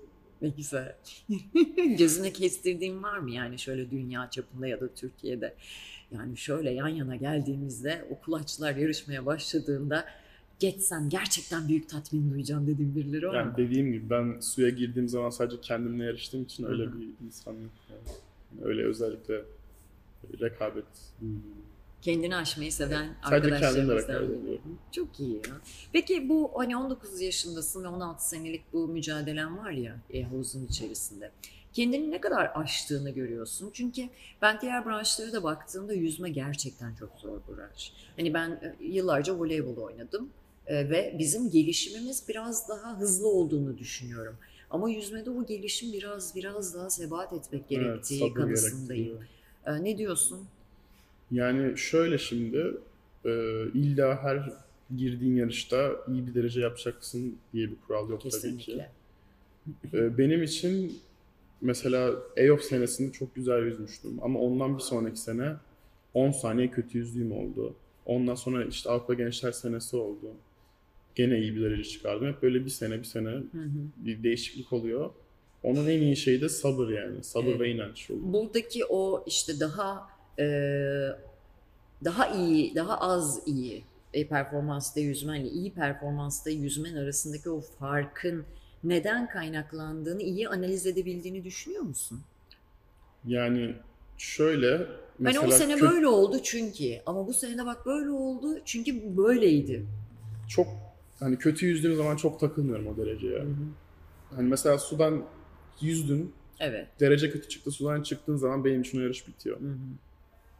Ne 0.42 0.48
güzel. 0.48 0.96
Gözüne 1.98 2.32
kestirdiğin 2.32 3.02
var 3.02 3.18
mı 3.18 3.30
yani 3.30 3.58
şöyle 3.58 3.90
dünya 3.90 4.30
çapında 4.30 4.66
ya 4.66 4.80
da 4.80 4.94
Türkiye'de? 4.94 5.54
Yani 6.10 6.36
şöyle 6.36 6.70
yan 6.70 6.88
yana 6.88 7.16
geldiğimizde 7.16 8.04
o 8.10 8.20
kulaçlar 8.20 8.76
yarışmaya 8.76 9.26
başladığında 9.26 10.04
geçsem 10.58 11.08
gerçekten 11.08 11.68
büyük 11.68 11.88
tatmin 11.88 12.30
duyacağım 12.30 12.66
dediğim 12.66 12.94
birileri 12.94 13.28
var 13.28 13.34
Yani 13.34 13.48
mı? 13.50 13.54
dediğim 13.56 13.92
gibi 13.92 14.10
ben 14.10 14.40
suya 14.40 14.68
girdiğim 14.68 15.08
zaman 15.08 15.30
sadece 15.30 15.60
kendimle 15.60 16.04
yarıştığım 16.04 16.42
için 16.42 16.64
öyle 16.64 16.82
Hı 16.84 16.88
hı. 16.88 17.00
bir 17.00 17.08
insanım. 17.26 17.62
yok 17.62 17.70
Yani. 17.90 18.16
Öyle 18.64 18.84
özellikle 18.84 19.42
rekabet. 20.40 20.84
Kendini 22.02 22.36
aşmayı 22.36 22.72
seven 22.72 23.16
kendimle 23.30 23.54
arkadaşlarımızdan 23.54 24.24
ediyorum. 24.24 24.78
Çok 24.92 25.20
iyi 25.20 25.34
ya. 25.34 25.54
Peki 25.92 26.28
bu 26.28 26.50
hani 26.56 26.76
19 26.76 27.20
yaşındasın 27.20 27.84
ve 27.84 27.88
16 27.88 28.28
senelik 28.28 28.72
bu 28.72 28.88
mücadelen 28.88 29.58
var 29.58 29.70
ya 29.70 29.96
e, 30.10 30.22
havuzun 30.22 30.66
içerisinde. 30.66 31.30
Kendini 31.72 32.10
ne 32.10 32.20
kadar 32.20 32.50
aştığını 32.54 33.10
görüyorsun. 33.10 33.70
Çünkü 33.72 34.02
ben 34.42 34.60
diğer 34.60 34.86
branşlara 34.86 35.32
da 35.32 35.42
baktığımda 35.42 35.94
yüzme 35.94 36.30
gerçekten 36.30 36.94
çok 36.94 37.10
zor 37.18 37.40
bir 37.48 37.56
branş. 37.56 37.92
Hani 38.16 38.34
ben 38.34 38.50
e, 38.50 38.76
yıllarca 38.84 39.34
voleybol 39.38 39.76
oynadım 39.76 40.28
ve 40.68 41.16
bizim 41.18 41.50
gelişimimiz 41.50 42.24
biraz 42.28 42.68
daha 42.68 43.00
hızlı 43.00 43.28
olduğunu 43.28 43.78
düşünüyorum. 43.78 44.36
Ama 44.70 44.90
yüzmede 44.90 45.30
o 45.30 45.46
gelişim 45.46 45.92
biraz 45.92 46.36
biraz 46.36 46.74
daha 46.74 46.90
sebat 46.90 47.32
etmek 47.32 47.66
Evet, 47.70 47.70
gerektiği 47.70 48.18
sabır 48.18 48.34
kanısındayım. 48.34 49.04
gerektiriyor. 49.04 49.28
E, 49.66 49.84
ne 49.84 49.98
diyorsun? 49.98 50.48
Yani 51.30 51.78
şöyle 51.78 52.18
şimdi 52.18 52.80
e, 53.24 53.30
illa 53.74 54.22
her 54.22 54.52
girdiğin 54.96 55.36
yarışta 55.36 55.90
iyi 56.08 56.26
bir 56.26 56.34
derece 56.34 56.60
yapacaksın 56.60 57.38
diye 57.52 57.70
bir 57.70 57.76
kural 57.86 58.10
yok 58.10 58.30
tabii 58.30 58.30
ki. 58.30 58.30
Kesinlikle. 58.30 58.92
E, 59.94 60.18
benim 60.18 60.42
için 60.42 61.02
mesela 61.60 62.14
EOF 62.36 62.62
senesinde 62.62 63.12
çok 63.12 63.34
güzel 63.34 63.62
yüzmüştüm 63.66 64.18
ama 64.22 64.40
ondan 64.40 64.78
bir 64.78 64.82
sonraki 64.82 65.20
sene 65.20 65.56
10 66.14 66.30
saniye 66.32 66.70
kötü 66.70 66.98
yüzdüğüm 66.98 67.32
oldu. 67.32 67.74
Ondan 68.06 68.34
sonra 68.34 68.64
işte 68.64 68.90
Avrupa 68.90 69.14
Gençler 69.14 69.52
senesi 69.52 69.96
oldu. 69.96 70.26
Gene 71.18 71.38
iyi 71.38 71.56
bir 71.56 71.62
derece 71.62 71.84
çıkardım. 71.84 72.28
Hep 72.28 72.42
böyle 72.42 72.64
bir 72.64 72.70
sene 72.70 72.98
bir 72.98 73.04
sene 73.04 73.30
bir 73.96 74.22
değişiklik 74.22 74.72
oluyor. 74.72 75.10
Onun 75.62 75.86
en 75.88 76.00
iyi 76.02 76.16
şeyi 76.16 76.40
de 76.40 76.48
sabır 76.48 76.88
yani. 76.88 77.24
Sabır 77.24 77.48
Evet. 77.50 77.60
ve 77.60 77.70
inanç 77.70 78.10
oluyor. 78.10 78.32
Buradaki 78.32 78.84
o 78.84 79.24
işte 79.26 79.60
daha 79.60 80.08
e, 80.38 80.44
daha 82.04 82.28
iyi, 82.28 82.74
daha 82.74 82.98
az 83.00 83.42
iyi 83.46 83.84
e, 84.14 84.26
performansta 84.28 85.00
yüzmenle 85.00 85.48
iyi 85.48 85.72
performansta 85.72 86.50
yüzmen 86.50 86.94
arasındaki 86.94 87.50
o 87.50 87.60
farkın 87.60 88.44
neden 88.84 89.28
kaynaklandığını 89.28 90.22
iyi 90.22 90.48
analiz 90.48 90.86
edebildiğini 90.86 91.44
düşünüyor 91.44 91.82
musun? 91.82 92.20
Yani 93.26 93.74
şöyle 94.18 94.86
mesela 95.18 95.42
hani 95.42 95.54
o 95.54 95.58
sene 95.58 95.72
kö- 95.72 95.80
böyle 95.80 96.06
oldu 96.06 96.40
çünkü 96.42 97.00
ama 97.06 97.26
bu 97.26 97.32
sene 97.32 97.66
bak 97.66 97.86
böyle 97.86 98.10
oldu 98.10 98.58
çünkü 98.64 99.16
böyleydi. 99.16 99.86
çok 100.48 100.66
hani 101.20 101.38
kötü 101.38 101.66
yüzdüğüm 101.66 101.96
zaman 101.96 102.16
çok 102.16 102.40
takılmıyorum 102.40 102.86
o 102.86 102.96
dereceye. 102.96 103.44
Hani 104.36 104.48
mesela 104.48 104.78
sudan 104.78 105.24
yüzdün, 105.80 106.32
Evet. 106.60 106.88
derece 107.00 107.30
kötü 107.30 107.48
çıktı, 107.48 107.70
sudan 107.70 108.02
çıktığın 108.02 108.36
zaman 108.36 108.64
benim 108.64 108.80
için 108.80 108.98
o 108.98 109.02
yarış 109.02 109.28
bitiyor. 109.28 109.60
Hı 109.60 109.64
hı. 109.64 109.76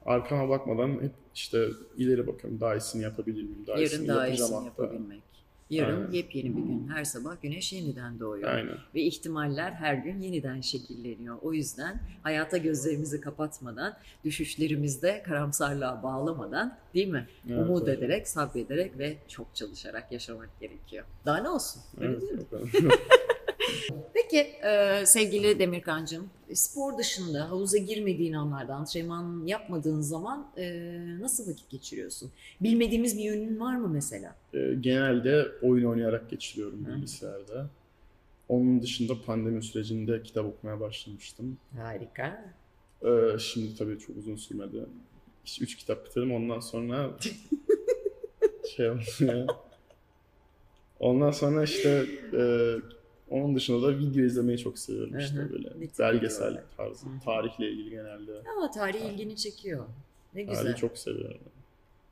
Arkama 0.06 0.48
bakmadan 0.48 0.88
hep 1.02 1.12
işte 1.34 1.68
ileri 1.96 2.26
bakıyorum. 2.26 2.60
Daha 2.60 2.74
iyisini 2.76 3.02
yapabilir 3.02 3.42
miyim? 3.42 3.64
Daha 3.66 3.76
Yarın 3.76 3.90
iyisini 3.90 4.08
daha 4.08 4.26
yapacağım 4.26 4.50
iyisini 4.52 4.68
hatta. 4.68 4.82
yapabilmek. 4.82 5.22
Yarın 5.70 6.00
Aynen. 6.00 6.12
yepyeni 6.12 6.56
bir 6.56 6.62
gün. 6.62 6.88
Her 6.94 7.04
sabah 7.04 7.42
güneş 7.42 7.72
yeniden 7.72 8.20
doğuyor. 8.20 8.50
Aynen. 8.54 8.76
Ve 8.94 9.00
ihtimaller 9.02 9.72
her 9.72 9.94
gün 9.94 10.20
yeniden 10.20 10.60
şekilleniyor. 10.60 11.38
O 11.42 11.52
yüzden 11.52 12.00
hayata 12.22 12.56
gözlerimizi 12.56 13.20
kapatmadan, 13.20 13.96
düşüşlerimizde 14.24 15.22
karamsarlığa 15.22 16.02
bağlamadan 16.02 16.78
değil 16.94 17.08
mi? 17.08 17.28
Evet, 17.48 17.58
Umut 17.58 17.88
evet. 17.88 17.98
ederek, 17.98 18.28
sabrederek 18.28 18.98
ve 18.98 19.16
çok 19.28 19.54
çalışarak 19.56 20.12
yaşamak 20.12 20.60
gerekiyor. 20.60 21.04
Daha 21.26 21.36
ne 21.38 21.48
olsun? 21.48 21.82
Öyle 22.00 22.12
Evet, 22.12 22.22
değil 22.72 22.84
mi? 22.84 22.90
Peki 24.14 24.38
e, 24.66 25.02
sevgili 25.06 25.58
Demirkan'cığım, 25.58 26.30
spor 26.54 26.98
dışında 26.98 27.50
havuza 27.50 27.78
girmediğin 27.78 28.32
anlarda, 28.32 28.74
antrenman 28.74 29.46
yapmadığın 29.46 30.00
zaman 30.00 30.50
e, 30.56 30.96
nasıl 31.20 31.50
vakit 31.50 31.70
geçiriyorsun? 31.70 32.30
Bilmediğimiz 32.60 33.18
bir 33.18 33.22
yönün 33.24 33.60
var 33.60 33.76
mı 33.76 33.88
mesela? 33.88 34.36
Ee, 34.54 34.74
genelde 34.80 35.46
oyun 35.62 35.84
oynayarak 35.84 36.30
geçiriyorum 36.30 36.86
Hı. 36.86 36.96
bilgisayarda. 36.96 37.70
Onun 38.48 38.82
dışında 38.82 39.22
pandemi 39.26 39.62
sürecinde 39.62 40.22
kitap 40.22 40.46
okumaya 40.46 40.80
başlamıştım. 40.80 41.58
Harika. 41.76 42.54
Ee, 43.04 43.38
şimdi 43.38 43.76
tabii 43.76 43.98
çok 43.98 44.16
uzun 44.16 44.36
sürmedi. 44.36 44.86
İşte 45.44 45.64
üç 45.64 45.76
kitap 45.76 46.06
bitirdim. 46.06 46.34
Ondan 46.34 46.60
sonra 46.60 47.10
şey 48.76 48.90
oldu. 48.90 49.46
Ondan 51.00 51.30
sonra 51.30 51.64
işte 51.64 52.06
e, 52.32 52.74
onun 53.30 53.54
dışında 53.56 53.82
da 53.88 53.98
video 53.98 54.24
izlemeyi 54.24 54.58
çok 54.58 54.78
seviyorum 54.78 55.14
Hı 55.14 55.18
işte 55.18 55.36
böyle 55.52 55.68
tip 55.86 55.98
belgesel 55.98 56.46
videolar? 56.50 56.64
tarzı. 56.76 57.06
Hı 57.06 57.10
hı. 57.10 57.20
Tarihle 57.24 57.70
ilgili 57.70 57.90
genelde. 57.90 58.32
Ama 58.56 58.70
tarih 58.70 59.00
ilgini 59.12 59.36
çekiyor. 59.36 59.84
Ne 60.34 60.42
güzel. 60.42 60.62
Tarihi 60.62 60.76
çok 60.76 60.98
seviyorum. 60.98 61.38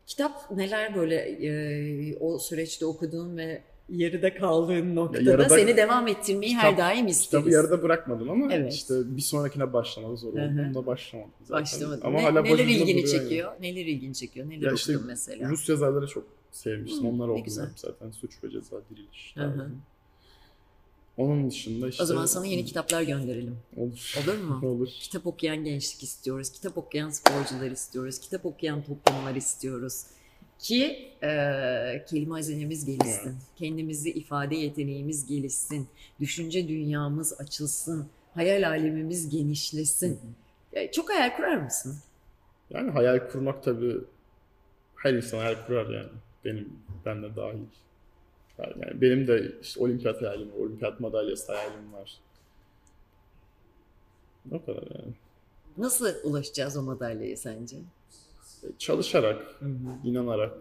Kitap 0.06 0.50
neler 0.56 0.94
böyle 0.96 1.14
e, 1.16 2.16
o 2.20 2.38
süreçte 2.38 2.86
okuduğun 2.86 3.36
ve 3.36 3.62
yarıda 3.88 4.34
kaldığın 4.34 4.96
noktada 4.96 5.30
yarıda- 5.30 5.48
seni 5.48 5.76
devam 5.76 6.08
ettirmeyi 6.08 6.56
her 6.56 6.70
Kitap- 6.70 6.78
daim 6.78 7.06
isteriz. 7.06 7.24
Kitabı 7.30 7.50
yarıda 7.50 7.82
bırakmadım 7.82 8.30
ama 8.30 8.52
Evet. 8.52 8.72
işte 8.74 8.94
bir 9.16 9.22
sonrakine 9.22 9.72
başlamadı 9.72 10.16
zor 10.16 10.28
oldu. 10.32 10.40
Bunda 10.68 10.86
başlamadım 10.86 11.30
zaten. 11.44 11.62
Başlamadın. 11.62 12.00
Ama 12.04 12.18
Ne- 12.18 12.24
hala 12.24 12.42
neler 12.42 12.58
ilgini 12.64 12.80
duruyor 12.80 12.96
yani. 12.96 13.06
çekiyor? 13.06 13.52
Neler 13.60 13.86
ilgini 13.86 14.14
çekiyor? 14.14 14.46
Neler 14.48 14.56
Ya 14.62 14.68
okudun 14.72 14.76
işte 14.76 14.92
mesela? 15.06 15.48
Rus 15.48 15.68
yazarları 15.68 16.06
çok 16.06 16.24
sevmiştim. 16.52 17.04
Hı, 17.04 17.08
Onları 17.08 17.32
okudum 17.32 17.70
zaten. 17.76 18.10
Suç 18.10 18.44
ve 18.44 18.50
Ceza, 18.50 18.76
Diriliş. 18.90 19.32
Hı 19.36 19.44
hı. 19.44 19.70
Onun 21.16 21.50
dışında 21.50 21.88
işte... 21.88 22.02
O 22.02 22.06
zaman 22.06 22.26
sana 22.26 22.46
yeni 22.46 22.64
kitaplar 22.64 23.02
gönderelim. 23.02 23.56
Olur. 23.76 24.14
Olur 24.24 24.38
mu? 24.38 24.60
Olur. 24.68 24.88
Kitap 24.88 25.26
okuyan 25.26 25.64
gençlik 25.64 26.02
istiyoruz. 26.02 26.50
Kitap 26.50 26.78
okuyan 26.78 27.10
sporcular 27.10 27.70
istiyoruz. 27.70 28.18
Kitap 28.18 28.46
okuyan 28.46 28.82
toplumlar 28.82 29.34
istiyoruz. 29.34 30.02
Ki 30.58 31.12
e, 31.22 31.28
kelime 32.08 32.34
hazinemiz 32.34 32.84
gelişsin. 32.84 33.28
Evet. 33.30 33.42
Kendimizi 33.56 34.10
ifade 34.10 34.56
yeteneğimiz 34.56 35.26
gelişsin. 35.26 35.88
Düşünce 36.20 36.68
dünyamız 36.68 37.40
açılsın. 37.40 38.06
Hayal 38.34 38.68
alemimiz 38.68 39.30
genişlesin. 39.30 40.20
E, 40.72 40.90
çok 40.90 41.10
hayal 41.10 41.36
kurar 41.36 41.56
mısın? 41.56 41.96
Yani 42.70 42.90
hayal 42.90 43.30
kurmak 43.30 43.62
tabii 43.62 43.96
her 44.96 45.14
insan 45.14 45.38
hayal 45.38 45.66
kurar 45.66 45.94
yani. 45.94 46.10
Benim, 46.44 46.72
ben 47.04 47.22
de 47.22 47.36
dahil. 47.36 47.58
Yani 48.58 49.00
benim 49.00 49.26
de 49.26 49.52
işte 49.62 49.80
olimpiyat 49.80 50.22
hayalim. 50.22 50.48
Olimpiyat 50.60 51.00
madalyası 51.00 51.52
hayalim 51.52 51.92
var. 51.92 52.18
O 54.52 54.64
kadar 54.64 54.82
yani. 54.82 55.12
Nasıl 55.78 56.06
ulaşacağız 56.24 56.76
o 56.76 56.82
madalyaya 56.82 57.36
sence? 57.36 57.76
E, 57.76 58.66
Çalışarak, 58.78 59.42
Hı 59.58 59.64
hı. 59.64 60.08
inanarak, 60.08 60.54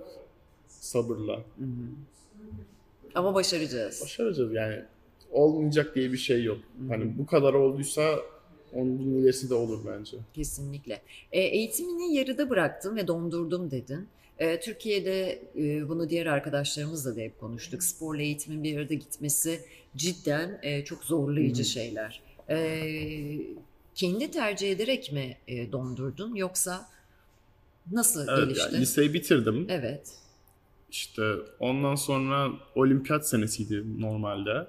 sabırla. 0.67 1.33
Hı 1.37 1.39
hı. 1.63 1.87
Ama 3.15 3.33
başaracağız. 3.35 4.01
Başaracağız 4.03 4.53
yani. 4.53 4.83
Olmayacak 5.31 5.95
diye 5.95 6.11
bir 6.11 6.17
şey 6.17 6.43
yok. 6.43 6.57
Hani 6.89 7.17
bu 7.17 7.25
kadar 7.25 7.53
olduysa 7.53 8.19
onun 8.73 8.97
ilerisi 8.99 9.49
de 9.49 9.53
olur 9.53 9.79
bence. 9.87 10.17
Kesinlikle. 10.33 11.01
E, 11.31 11.41
eğitimini 11.41 12.15
yarıda 12.15 12.49
bıraktım 12.49 12.95
ve 12.95 13.07
dondurdum 13.07 13.71
dedin. 13.71 14.07
E, 14.39 14.59
Türkiye'de 14.59 15.41
e, 15.57 15.89
bunu 15.89 16.09
diğer 16.09 16.25
arkadaşlarımızla 16.25 17.15
da 17.15 17.19
hep 17.19 17.39
konuştuk. 17.39 17.83
Sporla 17.83 18.21
eğitimin 18.21 18.63
bir 18.63 18.77
arada 18.77 18.93
gitmesi 18.93 19.61
cidden 19.95 20.59
e, 20.63 20.85
çok 20.85 21.03
zorlayıcı 21.03 21.65
şeyler. 21.65 22.21
E, 22.49 22.57
kendi 23.95 24.31
tercih 24.31 24.71
ederek 24.71 25.11
mi 25.11 25.37
e, 25.47 25.71
dondurdun 25.71 26.35
yoksa 26.35 26.89
nasıl 27.91 28.27
Evet, 28.29 28.39
gelişti? 28.39 28.69
yani 28.73 28.81
liseyi 28.81 29.13
bitirdim. 29.13 29.65
Evet. 29.69 30.13
İşte 30.91 31.33
ondan 31.59 31.95
sonra 31.95 32.51
olimpiyat 32.75 33.27
senesiydi 33.27 34.01
normalde. 34.01 34.67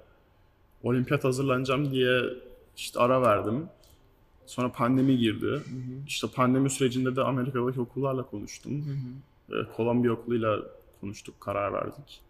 Olimpiyat 0.83 1.23
hazırlanacağım 1.23 1.91
diye 1.91 2.21
işte 2.77 2.99
ara 2.99 3.21
verdim. 3.21 3.65
Sonra 4.45 4.71
pandemi 4.71 5.17
girdi. 5.17 5.45
Hı 5.45 5.55
hı. 5.55 5.61
İşte 6.07 6.27
pandemi 6.35 6.69
sürecinde 6.69 7.15
de 7.15 7.21
Amerika'daki 7.21 7.81
okullarla 7.81 8.23
konuştum. 8.23 8.85
Hı 8.85 8.91
hı. 8.91 8.97
Ee, 9.51 9.53
Kolombiya 9.75 10.13
okuluyla 10.13 10.59
konuştuk, 11.01 11.41
karar 11.41 11.73
verdik. 11.73 12.21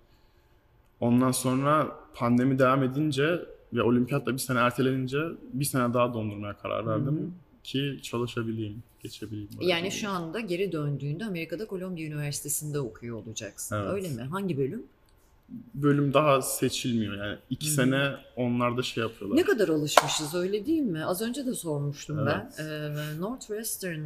Ondan 0.99 1.31
sonra 1.31 1.95
pandemi 2.13 2.59
devam 2.59 2.83
edince 2.83 3.45
ve 3.73 3.81
olimpiyat 3.81 4.25
da 4.25 4.33
bir 4.33 4.37
sene 4.37 4.59
ertelenince 4.59 5.17
bir 5.53 5.65
sene 5.65 5.93
daha 5.93 6.13
dondurmaya 6.13 6.57
karar 6.57 6.87
verdim 6.87 7.17
Hı 7.17 7.21
hı. 7.21 7.29
ki 7.63 7.99
çalışabileyim, 8.03 8.83
geçebileyim. 9.03 9.49
Yani 9.59 9.91
şu 9.91 10.09
anda 10.09 10.39
geri 10.39 10.71
döndüğünde 10.71 11.25
Amerika'da 11.25 11.67
Kolombiya 11.67 12.07
Üniversitesi'nde 12.07 12.79
okuyor 12.79 13.17
olacaksın. 13.17 13.75
Evet. 13.75 13.93
Öyle 13.93 14.09
mi? 14.09 14.21
Hangi 14.21 14.57
bölüm? 14.57 14.83
bölüm 15.73 16.13
daha 16.13 16.41
seçilmiyor 16.41 17.25
yani. 17.25 17.37
iki 17.49 17.67
hı. 17.67 17.71
sene 17.71 18.11
onlar 18.35 18.77
da 18.77 18.83
şey 18.83 19.03
yapıyorlar. 19.03 19.37
Ne 19.37 19.43
kadar 19.43 19.69
alışmışız 19.69 20.35
öyle 20.35 20.65
değil 20.65 20.81
mi? 20.81 21.05
Az 21.05 21.21
önce 21.21 21.45
de 21.45 21.53
sormuştum 21.53 22.19
Evet. 22.19 22.35
ben. 22.59 22.65
Ee, 22.65 23.19
Northwestern 23.19 24.05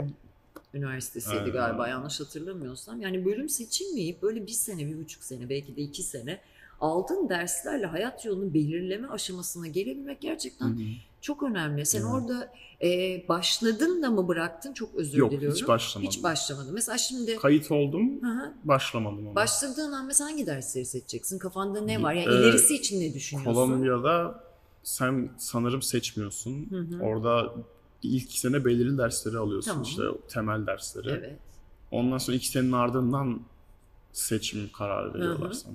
Üniversitesi'ydi 0.74 1.36
Aynen. 1.40 1.54
galiba 1.54 1.88
yanlış 1.88 2.20
hatırlamıyorsam. 2.20 3.02
Yani 3.02 3.26
bölüm 3.26 3.50
seçilmeyip 3.50 4.22
böyle 4.22 4.48
bir 4.48 4.52
sene, 4.52 4.88
bir 4.88 4.98
buçuk 4.98 5.24
sene, 5.24 5.50
belki 5.50 5.76
de 5.76 5.82
iki 5.82 6.04
sene 6.04 6.40
aldığın 6.80 7.30
derslerle 7.30 7.86
hayat 7.86 8.26
yolunu 8.26 8.54
belirleme 8.54 9.08
aşamasına 9.08 9.68
gelebilmek 9.68 10.22
gerçekten 10.22 10.68
Hı 10.68 10.72
hı. 10.74 10.78
çok 11.22 11.44
önemli. 11.44 11.86
Sen 11.86 12.02
Evet. 12.02 12.10
orada 12.12 12.54
e, 12.84 12.88
başladın 13.28 14.04
da 14.04 14.10
mı 14.12 14.28
bıraktın? 14.28 14.74
Çok 14.74 14.96
özür 14.96 15.18
Yok 15.18 15.32
diliyorum. 15.32 15.56
hiç 15.58 15.68
başlamadım. 15.68 16.12
Hiç 16.12 16.24
başlamadım. 16.24 16.74
Mesela 16.74 16.98
şimdi 16.98 17.36
Kayıt 17.36 17.72
oldum, 17.72 18.22
Hı 18.22 18.28
hı. 18.28 18.54
başlamadım 18.64 19.28
ama. 19.28 19.36
başladığın 19.36 19.92
an 19.92 20.06
mesela 20.06 20.30
hangi 20.30 20.46
dersleri 20.46 20.86
seçeceksin? 20.86 21.40
Kafanda 21.40 21.82
ne 21.82 22.02
var? 22.04 22.14
Yani 22.14 22.34
Ee, 22.34 22.38
ilerisi 22.40 22.76
için 22.76 23.02
ne 23.02 23.14
düşünüyorsun? 23.14 23.54
Kolombiya'da 23.54 24.44
sen 24.84 25.30
sanırım 25.38 25.82
seçmiyorsun. 25.82 26.68
Hı 26.70 26.80
hı. 26.80 27.04
Orada 27.04 27.54
ilk 28.04 28.32
sene 28.32 28.66
belirli 28.66 28.98
dersleri 28.98 29.38
alıyorsun 29.38 29.72
Tamam. 29.72 29.84
işte 29.84 30.04
temel 30.28 30.68
dersleri. 30.68 31.10
Evet. 31.10 31.38
Ondan 31.92 32.18
sonra 32.18 32.38
iki 32.38 32.48
senenin 32.48 32.72
ardından 32.72 33.42
seçim 34.14 34.70
kararı 34.72 35.14
veriyorlar 35.14 35.50
Hı 35.50 35.54
hı. 35.54 35.56
sana. 35.56 35.74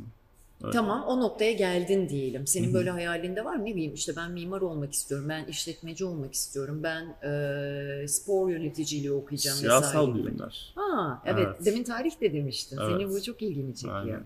Öyle. 0.63 0.73
Tamam 0.73 1.05
o 1.05 1.21
noktaya 1.21 1.53
geldin 1.53 2.09
diyelim. 2.09 2.47
Senin 2.47 2.67
Hı 2.67 2.71
hı. 2.71 2.75
böyle 2.75 2.91
hayalinde 2.91 3.45
var 3.45 3.57
mı? 3.57 3.65
Ne 3.65 3.75
bileyim 3.75 3.95
işte 3.95 4.13
ben 4.17 4.31
mimar 4.31 4.61
olmak 4.61 4.93
istiyorum, 4.93 5.29
ben 5.29 5.45
işletmeci 5.45 6.05
olmak 6.05 6.35
istiyorum, 6.35 6.81
ben 6.83 7.05
e, 7.23 8.09
spor 8.09 8.51
yöneticiliği 8.51 9.13
okuyacağım 9.13 9.59
Siyasal 9.59 10.15
bilimler. 10.15 10.73
Ha 10.75 11.23
evet. 11.25 11.47
Evet. 11.47 11.65
demin 11.65 11.85
tarih 11.85 12.21
de 12.21 12.33
demiştin. 12.33 12.79
Evet. 12.81 12.93
Senin 12.93 13.11
bu 13.11 13.23
çok 13.23 13.43
ilgini 13.43 13.75
çekiyor. 13.75 13.95
Aynen. 13.95 14.23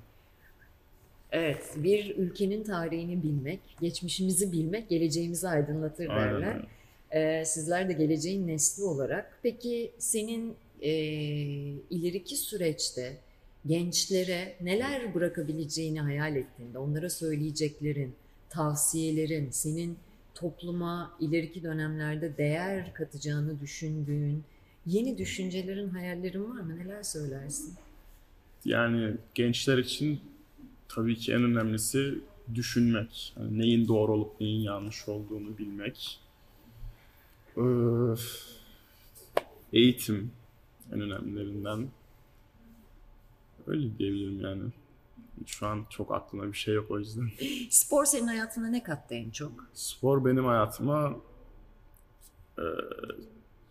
Evet 1.32 1.70
bir 1.76 2.16
ülkenin 2.16 2.64
tarihini 2.64 3.22
bilmek, 3.22 3.60
geçmişimizi 3.80 4.52
bilmek 4.52 4.88
geleceğimizi 4.88 5.48
aydınlatır 5.48 6.08
derler. 6.08 6.46
Aynen. 6.46 6.66
Ee, 7.12 7.44
sizler 7.46 7.88
de 7.88 7.92
geleceğin 7.92 8.46
nesli 8.46 8.82
olarak. 8.82 9.38
Peki 9.42 9.92
senin 9.98 10.54
e, 10.82 10.90
ileriki 11.90 12.36
süreçte 12.36 13.16
gençlere 13.66 14.56
neler 14.60 15.14
bırakabileceğini 15.14 16.00
hayal 16.00 16.36
ettiğinde, 16.36 16.78
onlara 16.78 17.10
söyleyeceklerin, 17.10 18.14
tavsiyelerin, 18.50 19.50
senin 19.50 19.98
topluma 20.34 21.16
ileriki 21.20 21.62
dönemlerde 21.62 22.36
değer 22.36 22.94
katacağını 22.94 23.60
düşündüğün 23.60 24.44
yeni 24.86 25.18
düşüncelerin, 25.18 25.88
hayallerin 25.88 26.44
var 26.44 26.60
mı? 26.60 26.78
Neler 26.78 27.02
söylersin? 27.02 27.74
Yani 28.64 29.14
gençler 29.34 29.78
için 29.78 30.20
tabii 30.88 31.16
ki 31.16 31.32
en 31.32 31.44
önemlisi 31.44 32.14
düşünmek. 32.54 33.34
Yani 33.38 33.58
neyin 33.58 33.88
doğru 33.88 34.12
olup 34.12 34.40
neyin 34.40 34.60
yanlış 34.60 35.08
olduğunu 35.08 35.58
bilmek. 35.58 36.20
Öf. 37.60 38.46
Eğitim 39.72 40.32
en 40.92 41.00
önemlilerinden. 41.00 41.88
Öyle 43.66 43.98
diyebilirim 43.98 44.40
yani. 44.40 44.62
Şu 45.46 45.66
an 45.66 45.86
çok 45.90 46.12
aklıma 46.14 46.46
bir 46.46 46.56
şey 46.56 46.74
yok 46.74 46.90
o 46.90 46.98
yüzden. 46.98 47.30
Spor 47.70 48.04
senin 48.04 48.26
hayatına 48.26 48.68
ne 48.68 48.82
kattı 48.82 49.14
en 49.14 49.30
çok? 49.30 49.52
Spor 49.74 50.24
benim 50.24 50.44
hayatıma 50.44 51.16
e, 52.58 52.64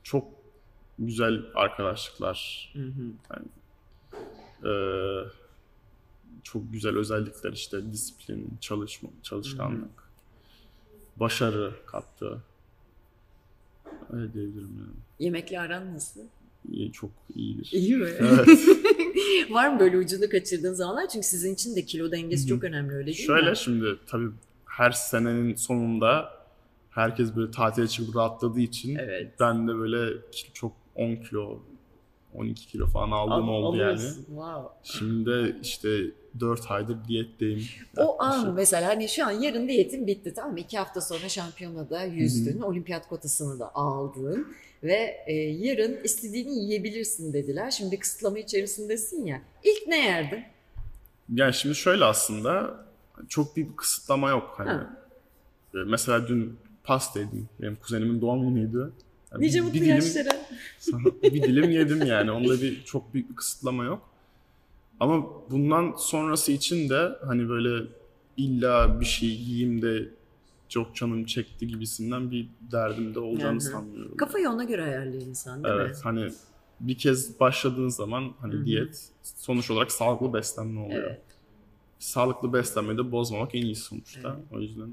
çok 0.03 0.27
güzel 1.00 1.46
arkadaşlıklar, 1.55 2.74
e, 4.65 4.72
çok 6.43 6.74
güzel 6.74 6.98
özellikler 6.98 7.53
işte 7.53 7.91
disiplin, 7.91 8.58
çalışma, 8.62 9.10
çalışkanlık, 9.24 10.10
başarı 11.15 11.75
kattı. 11.86 12.43
Öyle 14.13 14.34
diyebilirim 14.34 14.75
yani. 14.79 14.96
Yemekle 15.19 15.60
aran 15.60 15.93
nasıl? 15.93 16.22
İyi, 16.72 16.91
çok 16.91 17.12
iyidir. 17.36 17.69
İyi 17.74 17.96
mi? 17.96 18.08
Evet. 18.19 18.50
Var 19.50 19.74
mı 19.74 19.79
böyle 19.79 19.98
ucunu 19.98 20.29
kaçırdığın 20.29 20.74
zamanlar? 20.74 21.10
Çünkü 21.10 21.27
sizin 21.27 21.53
için 21.53 21.75
de 21.75 21.86
kilo 21.86 22.12
dengesi 22.12 22.41
Hı 22.50 22.53
hı. 22.53 22.55
çok 22.55 22.63
önemli 22.63 22.93
öyle 22.93 23.05
değil 23.05 23.17
Şöyle 23.27 23.50
mi? 23.50 23.58
şimdi 23.58 23.86
tabii 24.08 24.29
her 24.65 24.91
senenin 24.91 25.55
sonunda 25.55 26.29
herkes 26.89 27.36
böyle 27.36 27.51
tatile 27.51 27.88
çıkıp 27.88 28.15
rahatladığı 28.15 28.60
için 28.60 28.96
Evet. 28.96 29.34
ben 29.39 29.67
de 29.67 29.75
böyle 29.75 30.17
çok 30.53 30.74
10 30.96 31.15
kilo 31.15 31.60
12 32.34 32.67
kilo 32.67 32.88
falan 32.88 33.12
aldığım 33.12 33.50
Al- 33.50 33.53
oldu 33.53 33.77
yani. 33.77 33.91
alıyorsun. 33.93 34.25
Wow. 34.25 34.67
Şimdi 34.84 35.55
işte 35.63 36.05
4 36.40 36.72
aydır 36.72 36.98
diyetteyim. 37.08 37.64
O 37.98 38.22
an 38.24 38.32
Yaklaşık. 38.38 38.56
mesela 38.56 38.88
hani 38.88 39.10
şu 39.10 39.26
an 39.26 39.32
yarın 39.32 39.68
diyetin 39.68 40.08
bitti 40.08 40.34
tamam 40.36 40.52
mı? 40.52 40.60
İki 40.60 40.78
hafta 40.78 41.02
sonra 41.02 41.30
şampiyonada 41.30 42.04
yüzdün, 42.04 42.62
olimpiyat 42.62 43.08
kotasını 43.10 43.60
da 43.60 43.76
aldın 43.76 44.48
ve 44.84 45.18
e, 45.28 45.34
yarın 45.34 45.98
istediğini 46.04 46.52
yiyebilirsin 46.60 47.34
dediler. 47.34 47.72
Şimdi 47.72 48.00
kısıtlama 48.00 48.40
içerisindesin 48.40 49.26
ya. 49.26 49.42
İlk 49.64 49.88
ne 49.88 50.06
yerdin? 50.06 50.44
Yani 51.34 51.54
şimdi 51.54 51.76
şöyle 51.76 52.06
aslında 52.06 52.86
çok 53.30 53.58
bir 53.58 53.68
kısıtlama 53.76 54.30
yok 54.30 54.54
hani. 54.58 54.70
Ha. 54.70 54.98
E, 55.74 55.78
Mesela 55.88 56.28
dün 56.28 56.58
pasta 56.84 57.20
yedim. 57.20 57.50
Benim 57.62 57.76
kuzenimin 57.76 58.22
doğum 58.22 58.50
günüydü. 58.50 58.92
Yani 59.34 59.44
Nice 59.46 59.58
bir- 59.60 59.64
mutlu 59.64 59.76
bir 59.76 59.82
dilim, 59.82 59.96
yaşlara. 59.96 60.30
bir 61.24 61.44
dilim 61.44 61.72
yedim 61.72 62.06
yani. 62.06 62.32
Onda 62.32 62.62
bir 62.62 62.84
çok 62.86 63.14
büyük 63.14 63.30
bir 63.30 63.36
kısıtlama 63.36 63.84
yok. 63.84 64.09
Ama 65.00 65.25
bundan 65.51 65.94
sonrası 65.98 66.51
için 66.51 66.89
de 66.89 67.10
hani 67.25 67.50
böyle 67.50 67.88
illa 68.38 69.00
bir 69.00 69.06
şey 69.06 69.29
yiyeyim 69.29 69.82
de 69.82 70.10
çok 70.70 70.96
canım 70.96 71.25
çekti 71.25 71.68
gibisinden 71.68 72.32
bir 72.32 72.50
derdim 72.72 73.15
de 73.15 73.20
olacağını 73.20 73.53
Hı 73.62 73.65
hı. 73.65 73.70
sanmıyorum. 73.72 74.18
Kafayı 74.18 74.50
ona 74.50 74.63
göre 74.63 74.84
ayarlıyor 74.84 75.22
insan 75.22 75.63
değil 75.63 75.75
Evet 75.75 75.96
mi? 75.96 76.01
hani 76.03 76.29
bir 76.79 76.98
kez 76.98 77.39
başladığın 77.39 77.89
zaman 77.89 78.34
hani 78.41 78.53
Hı 78.53 78.58
hı. 78.58 78.65
diyet 78.65 79.10
sonuç 79.24 79.71
olarak 79.71 79.91
sağlıklı 79.91 80.34
beslenme 80.34 80.80
oluyor. 80.82 81.04
Evet. 81.04 81.21
Sağlıklı 82.00 82.54
beslenmeyi 82.54 82.97
de 82.97 83.12
bozmamak 83.12 83.56
en 83.56 83.62
iyi 83.62 83.76
sonuçta. 83.76 84.19
Evet. 84.30 84.45
O 84.52 84.60
yüzden 84.60 84.89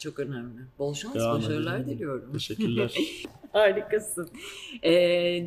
Çok 0.00 0.18
önemli. 0.18 0.60
Bol 0.78 0.94
şans, 0.94 1.14
devam 1.14 1.38
başarılar 1.38 1.76
edelim. 1.78 1.94
diliyorum. 1.94 2.32
Teşekkürler. 2.32 2.94
Harikasın. 3.52 4.28
Ee, 4.82 4.92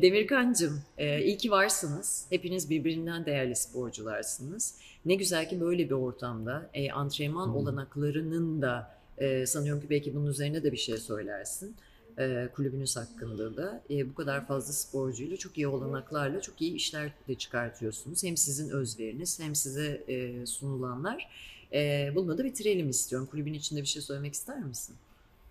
Demirkancığım, 0.02 0.80
e, 0.98 1.22
iyi 1.22 1.36
ki 1.36 1.50
varsınız. 1.50 2.26
Hepiniz 2.30 2.70
birbirinden 2.70 3.26
değerli 3.26 3.56
sporcularsınız. 3.56 4.78
Ne 5.04 5.14
güzel 5.14 5.48
ki 5.48 5.60
böyle 5.60 5.84
bir 5.84 5.94
ortamda 5.94 6.70
e, 6.74 6.90
antrenman 6.92 7.48
Hı. 7.48 7.52
olanaklarının 7.52 8.62
da 8.62 8.94
e, 9.18 9.46
sanıyorum 9.46 9.82
ki 9.82 9.90
belki 9.90 10.14
bunun 10.14 10.26
üzerine 10.26 10.62
de 10.62 10.72
bir 10.72 10.76
şey 10.76 10.96
söylersin. 10.96 11.76
E, 12.18 12.48
kulübünüz 12.54 12.96
hakkında 12.96 13.56
da 13.56 13.82
e, 13.90 14.10
bu 14.10 14.14
kadar 14.14 14.46
fazla 14.46 14.72
sporcuyla 14.72 15.36
çok 15.36 15.58
iyi 15.58 15.68
olanaklarla 15.68 16.40
çok 16.40 16.62
iyi 16.62 16.74
işler 16.74 17.12
de 17.28 17.34
çıkartıyorsunuz. 17.34 18.24
Hem 18.24 18.36
sizin 18.36 18.70
özveriniz 18.70 19.40
hem 19.40 19.54
size 19.54 20.04
e, 20.08 20.46
sunulanlar. 20.46 21.28
E, 21.72 22.12
bununla 22.14 22.38
da 22.38 22.44
bitirelim 22.44 22.88
istiyorum. 22.88 23.28
Kulübün 23.30 23.54
içinde 23.54 23.80
bir 23.80 23.86
şey 23.86 24.02
söylemek 24.02 24.34
ister 24.34 24.58
misin? 24.58 24.96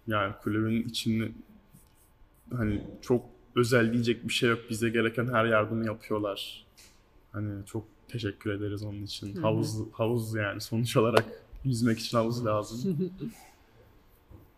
Yani 0.07 0.33
kulübün 0.43 0.89
içinde 0.89 1.31
hani 2.51 2.81
çok 3.01 3.25
özel 3.55 3.93
diyecek 3.93 4.27
bir 4.27 4.33
şey 4.33 4.49
yok. 4.49 4.59
Bize 4.69 4.89
gereken 4.89 5.27
her 5.27 5.45
yardımı 5.45 5.85
yapıyorlar. 5.85 6.65
Hani 7.31 7.65
çok 7.65 7.85
teşekkür 8.07 8.51
ederiz 8.51 8.83
onun 8.83 9.03
için. 9.03 9.35
Hı 9.35 9.39
hı. 9.39 9.41
Havuz 9.41 9.77
havuz 9.91 10.35
yani 10.35 10.61
sonuç 10.61 10.97
olarak 10.97 11.25
yüzmek 11.63 11.99
için 11.99 12.17
havuz 12.17 12.45
lazım. 12.45 13.11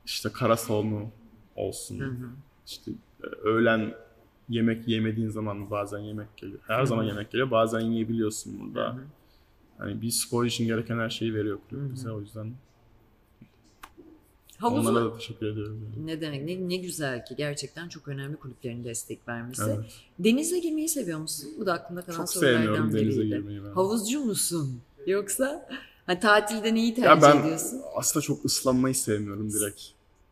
İşte 0.06 0.30
kara 0.30 0.58
salonu 0.58 1.12
olsun. 1.56 2.00
Hı 2.00 2.06
hı. 2.06 2.30
İşte 2.68 2.92
e, 3.24 3.28
öğlen 3.28 3.94
yemek 4.50 4.88
yemediğin 4.88 5.30
zaman 5.30 5.72
bazen 5.72 6.00
yemek 6.00 6.38
geliyor. 6.38 6.60
Her 6.68 6.82
Hı 6.82 6.88
zaman 6.88 7.04
yemek 7.04 7.32
geliyor. 7.32 7.52
Bazen 7.52 7.80
yiyebiliyorsun 7.80 8.60
burada. 8.60 8.94
hı. 8.94 9.00
Hani 9.78 10.02
bir 10.02 10.12
spor 10.12 10.46
için 10.46 10.66
gereken 10.66 10.98
her 11.00 11.10
şeyi 11.10 11.34
veriyor 11.36 11.60
kulüp 11.70 11.82
Hı 11.84 11.86
hı. 11.88 11.94
bize. 11.94 12.12
O 12.12 12.20
yüzden 12.22 12.54
Havuzu 14.58 14.90
onlara 14.90 15.06
da 15.06 15.18
teşekkür 15.18 15.46
ediyoruz. 15.48 15.78
yani. 15.96 16.08
Ne 16.08 16.22
demek? 16.22 16.44
Ne, 16.46 16.70
ne 16.70 16.78
güzel 16.78 17.26
ki 17.26 17.36
gerçekten 17.36 17.90
çok 17.90 18.08
önemli 18.08 18.36
kulüplerin 18.38 18.84
destek 18.84 19.28
vermesi. 19.28 19.62
Evet. 19.68 19.86
Denize 20.20 20.60
girmeyi 20.60 20.90
seviyor 20.90 21.20
musun? 21.20 21.50
Bu 21.60 21.66
da 21.66 21.74
aklımda 21.74 22.02
kalan 22.02 22.18
Çok 22.18 22.30
sorulardan 22.30 22.58
sevmiyorum 22.62 22.94
denize 22.94 23.20
biriydi. 23.22 23.36
girmeyi 23.36 23.64
ben. 23.64 23.70
Havuzcu 23.72 24.20
musun? 24.20 24.82
Yoksa 25.08 25.70
ha, 26.06 26.20
tatilde 26.20 26.74
neyi 26.74 26.90
Ya 26.90 26.96
tercih 26.96 27.22
ben 27.22 27.42
ediyorsun? 27.42 27.82
aslında 27.96 28.24
çok 28.24 28.46
ıslanmayı 28.46 28.96
sevmiyorum 28.96 29.52
direkt. 29.52 29.82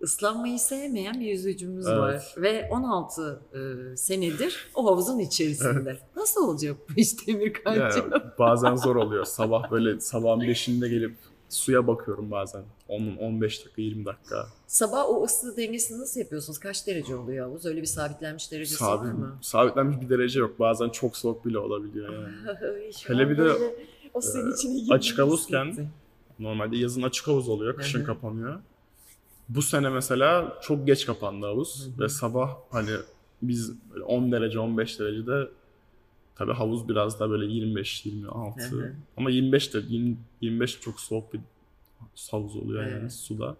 Islanmayı 0.03 0.59
sevmeyen 0.59 1.19
bir 1.19 1.25
yüzücümüz 1.25 1.87
Evet. 1.87 1.99
var. 1.99 2.33
Ve 2.37 2.69
16 2.71 3.39
e, 3.53 3.97
senedir 3.97 4.67
o 4.75 4.85
havuzun 4.85 5.19
içerisinde. 5.19 5.97
Nasıl 6.15 6.47
olacak 6.47 6.77
bu 6.89 6.93
iş 6.99 7.27
Demirkancığım? 7.27 8.11
Ya, 8.11 8.33
bazen 8.39 8.75
zor 8.75 8.95
oluyor. 8.95 9.25
Sabah 9.25 9.71
böyle 9.71 9.99
sabahın 9.99 10.41
beşinde 10.41 10.89
gelip 10.89 11.15
suya 11.49 11.87
bakıyorum 11.87 12.31
bazen. 12.31 12.63
10 12.87 13.15
15 13.17 13.65
dakika 13.65 13.81
20 13.81 14.05
dakika. 14.05 14.47
Sabah 14.67 15.09
o 15.09 15.23
ısı 15.23 15.57
dengesini 15.57 15.99
nasıl 15.99 16.19
yapıyorsunuz? 16.19 16.59
Kaç 16.59 16.87
derece 16.87 17.15
oluyor 17.15 17.47
havuz? 17.47 17.65
Öyle 17.65 17.81
bir 17.81 17.87
sabitlenmiş 17.87 18.51
derecesi 18.51 18.83
var 18.83 18.97
Sabit, 18.97 19.13
mı? 19.13 19.37
sabitlenmiş 19.41 20.01
bir 20.01 20.09
derece 20.09 20.39
yok. 20.39 20.59
Bazen 20.59 20.89
çok 20.89 21.17
soğuk 21.17 21.45
bile 21.45 21.57
olabiliyor 21.57 22.13
yani. 22.13 22.33
Hele 23.07 23.29
bir 23.29 23.37
de, 23.37 23.51
o 24.13 24.21
senin 24.21 24.51
e, 24.51 24.53
içine 24.53 24.93
açık 24.93 25.19
havuzken. 25.19 25.87
Normalde 26.39 26.77
yazın 26.77 27.01
açık 27.01 27.27
havuz 27.27 27.49
oluyor, 27.49 27.75
kışın 27.77 28.05
kapanıyor. 28.05 28.59
Bu 29.49 29.61
sene 29.61 29.89
mesela 29.89 30.59
çok 30.61 30.87
geç 30.87 31.05
kapandı 31.05 31.45
havuz 31.45 31.85
Hı 31.85 31.89
hı. 31.89 32.03
ve 32.03 32.09
sabah 32.09 32.55
hani 32.69 32.91
biz 33.41 33.73
böyle 33.91 34.03
10 34.03 34.31
derece 34.31 34.59
15 34.59 34.99
derecede 34.99 35.49
tabii 36.35 36.53
havuz 36.53 36.89
biraz 36.89 37.19
daha 37.19 37.29
böyle 37.29 37.53
25 37.53 38.05
26 38.05 38.61
Hı 38.61 38.75
hı. 38.75 38.95
ama 39.17 39.29
25 39.29 39.73
de 39.73 39.79
20, 39.87 40.17
25 40.41 40.79
çok 40.79 40.99
soğuk 40.99 41.33
bir 41.33 41.41
havuz 42.31 42.55
oluyor 42.55 42.83
yani 42.83 42.99
Evet. 43.01 43.13
suda. 43.13 43.55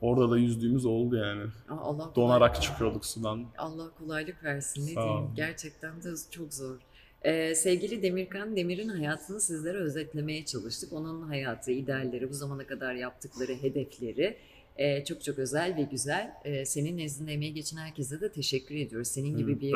Orada 0.00 0.30
da 0.30 0.38
yüzdüğümüz 0.38 0.84
oldu 0.86 1.16
yani. 1.16 1.42
Aa, 1.68 1.74
Allah 1.76 2.12
Donarak 2.16 2.62
çıkıyorduk 2.62 3.06
sudan. 3.06 3.44
Allah 3.58 3.90
kolaylık 3.98 4.44
versin 4.44 4.86
ne 4.86 4.90
Sağ 4.94 5.02
diyeyim. 5.04 5.26
Gerçekten 5.36 6.02
de 6.02 6.08
çok 6.30 6.54
zor. 6.54 6.76
Ee, 7.22 7.54
sevgili 7.54 8.02
Demirkan 8.02 8.56
Demir'in 8.56 8.88
hayatını 8.88 9.40
sizlere 9.40 9.78
özetlemeye 9.78 10.44
çalıştık. 10.44 10.92
Onun 10.92 11.22
hayatı, 11.22 11.70
idealleri, 11.72 12.30
bu 12.30 12.34
zamana 12.34 12.66
kadar 12.66 12.94
yaptıkları 12.94 13.52
hedefleri 13.54 14.36
e, 14.78 15.04
çok 15.04 15.24
çok 15.24 15.38
özel 15.38 15.76
ve 15.76 15.82
güzel. 15.82 16.34
E, 16.44 16.64
senin 16.64 16.98
nezdinde 16.98 17.32
emeği 17.32 17.54
geçen 17.54 17.76
herkese 17.76 18.20
de 18.20 18.32
teşekkür 18.32 18.74
ediyoruz. 18.74 19.08
Senin 19.08 19.36
gibi 19.36 19.60
bir 19.60 19.72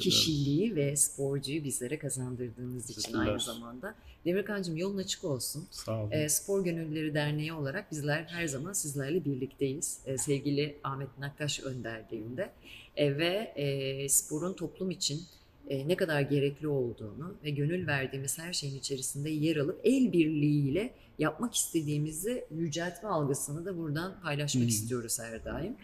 kişiliği 0.00 0.76
ve 0.76 0.96
sporcuyu 0.96 1.64
bizlere 1.64 1.98
kazandırdığınız 1.98 2.90
için 2.90 3.12
aynı 3.12 3.40
zamanda. 3.40 3.94
Demirkan'cığım 4.24 4.76
yolun 4.76 4.98
açık 4.98 5.24
olsun. 5.24 5.66
Sağ 5.70 6.02
olun. 6.02 6.10
E, 6.10 6.28
Spor 6.28 6.64
Gönüllüleri 6.64 7.14
Derneği 7.14 7.52
olarak 7.52 7.92
bizler 7.92 8.22
her 8.22 8.46
zaman 8.46 8.72
sizlerle 8.72 9.24
birlikteyiz. 9.24 9.98
E, 10.06 10.18
sevgili 10.18 10.76
Ahmet 10.84 11.18
Nakkaş 11.18 11.60
önderliğinde 11.60 12.50
E, 12.96 13.18
ve 13.18 13.52
e, 13.56 14.08
sporun 14.08 14.52
toplum 14.52 14.90
için 14.90 15.22
e, 15.68 15.88
ne 15.88 15.96
kadar 15.96 16.20
gerekli 16.20 16.68
olduğunu 16.68 17.34
ve 17.44 17.50
gönül 17.50 17.86
verdiğimiz 17.86 18.38
her 18.38 18.52
şeyin 18.52 18.78
içerisinde 18.78 19.30
yer 19.30 19.56
alıp 19.56 19.80
el 19.84 20.12
birliğiyle 20.12 20.94
yapmak 21.18 21.54
istediğimizi 21.54 22.44
yüceltme 22.56 23.08
algısını 23.08 23.64
da 23.64 23.78
buradan 23.78 24.20
paylaşmak 24.22 24.64
Hı. 24.64 24.68
istiyoruz 24.68 25.18
her 25.20 25.44
daim. 25.44 25.76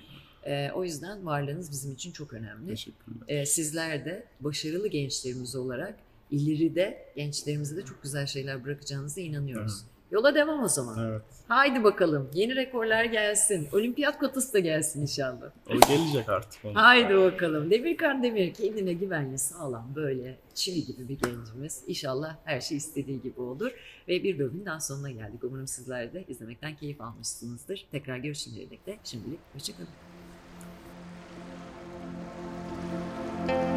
E, 0.45 0.71
o 0.71 0.85
yüzden 0.85 1.27
varlığınız 1.27 1.71
bizim 1.71 1.93
için 1.93 2.13
çok 2.13 2.33
önemli. 2.33 2.69
Teşekkürler. 2.69 3.21
E, 3.29 3.47
sizler 3.47 4.05
de 4.05 4.27
başarılı 4.41 4.89
gençlerimiz 4.89 5.57
olarak 5.57 5.99
ileride 6.31 7.13
gençlerimize 7.17 7.77
de 7.77 7.85
çok 7.85 8.03
güzel 8.03 8.27
şeyler 8.27 8.65
bırakacağınıza 8.65 9.21
inanıyoruz. 9.21 9.85
Yola 10.15 10.35
devam 10.35 10.63
o 10.63 10.69
zaman. 10.69 11.11
Evet. 11.11 11.23
Haydi 11.49 11.85
bakalım 11.85 12.31
yeni 12.35 12.57
rekorlar 12.57 13.05
gelsin. 13.05 13.69
Olimpiyat 13.73 14.19
kotası 14.19 14.53
da 14.53 14.59
gelsin 14.59 15.03
inşallah. 15.03 15.51
O 15.71 15.89
gelecek 15.89 16.29
artık. 16.29 16.65
Onu. 16.65 16.75
Haydi 16.75 17.17
bakalım. 17.17 17.71
Demirkan 17.71 18.23
Demir 18.23 18.55
kendine 18.55 18.93
güvenli 18.93 19.39
sağlam 19.39 19.93
böyle 19.95 20.39
çivi 20.55 20.87
gibi 20.87 21.09
bir 21.09 21.19
gencimiz. 21.19 21.85
İnşallah 21.87 22.37
her 22.45 22.61
şey 22.61 22.77
istediği 22.77 23.23
gibi 23.23 23.41
olur. 23.41 23.71
Ve 24.09 24.23
bir 24.23 24.39
bölümün 24.39 24.67
daha 24.67 24.81
sonuna 24.81 25.11
geldik. 25.11 25.45
Umarım 25.45 25.67
sizler 25.67 26.13
de 26.13 26.25
izlemekten 26.29 26.77
keyif 26.77 27.01
almışsınızdır. 27.01 27.87
Tekrar 27.91 28.17
görüşünceye 28.17 28.71
dek 28.71 28.87
de 28.87 28.99
şimdilik 29.05 29.41
hoşçakalın. 29.55 29.89
thank 33.47 33.69
you 33.69 33.74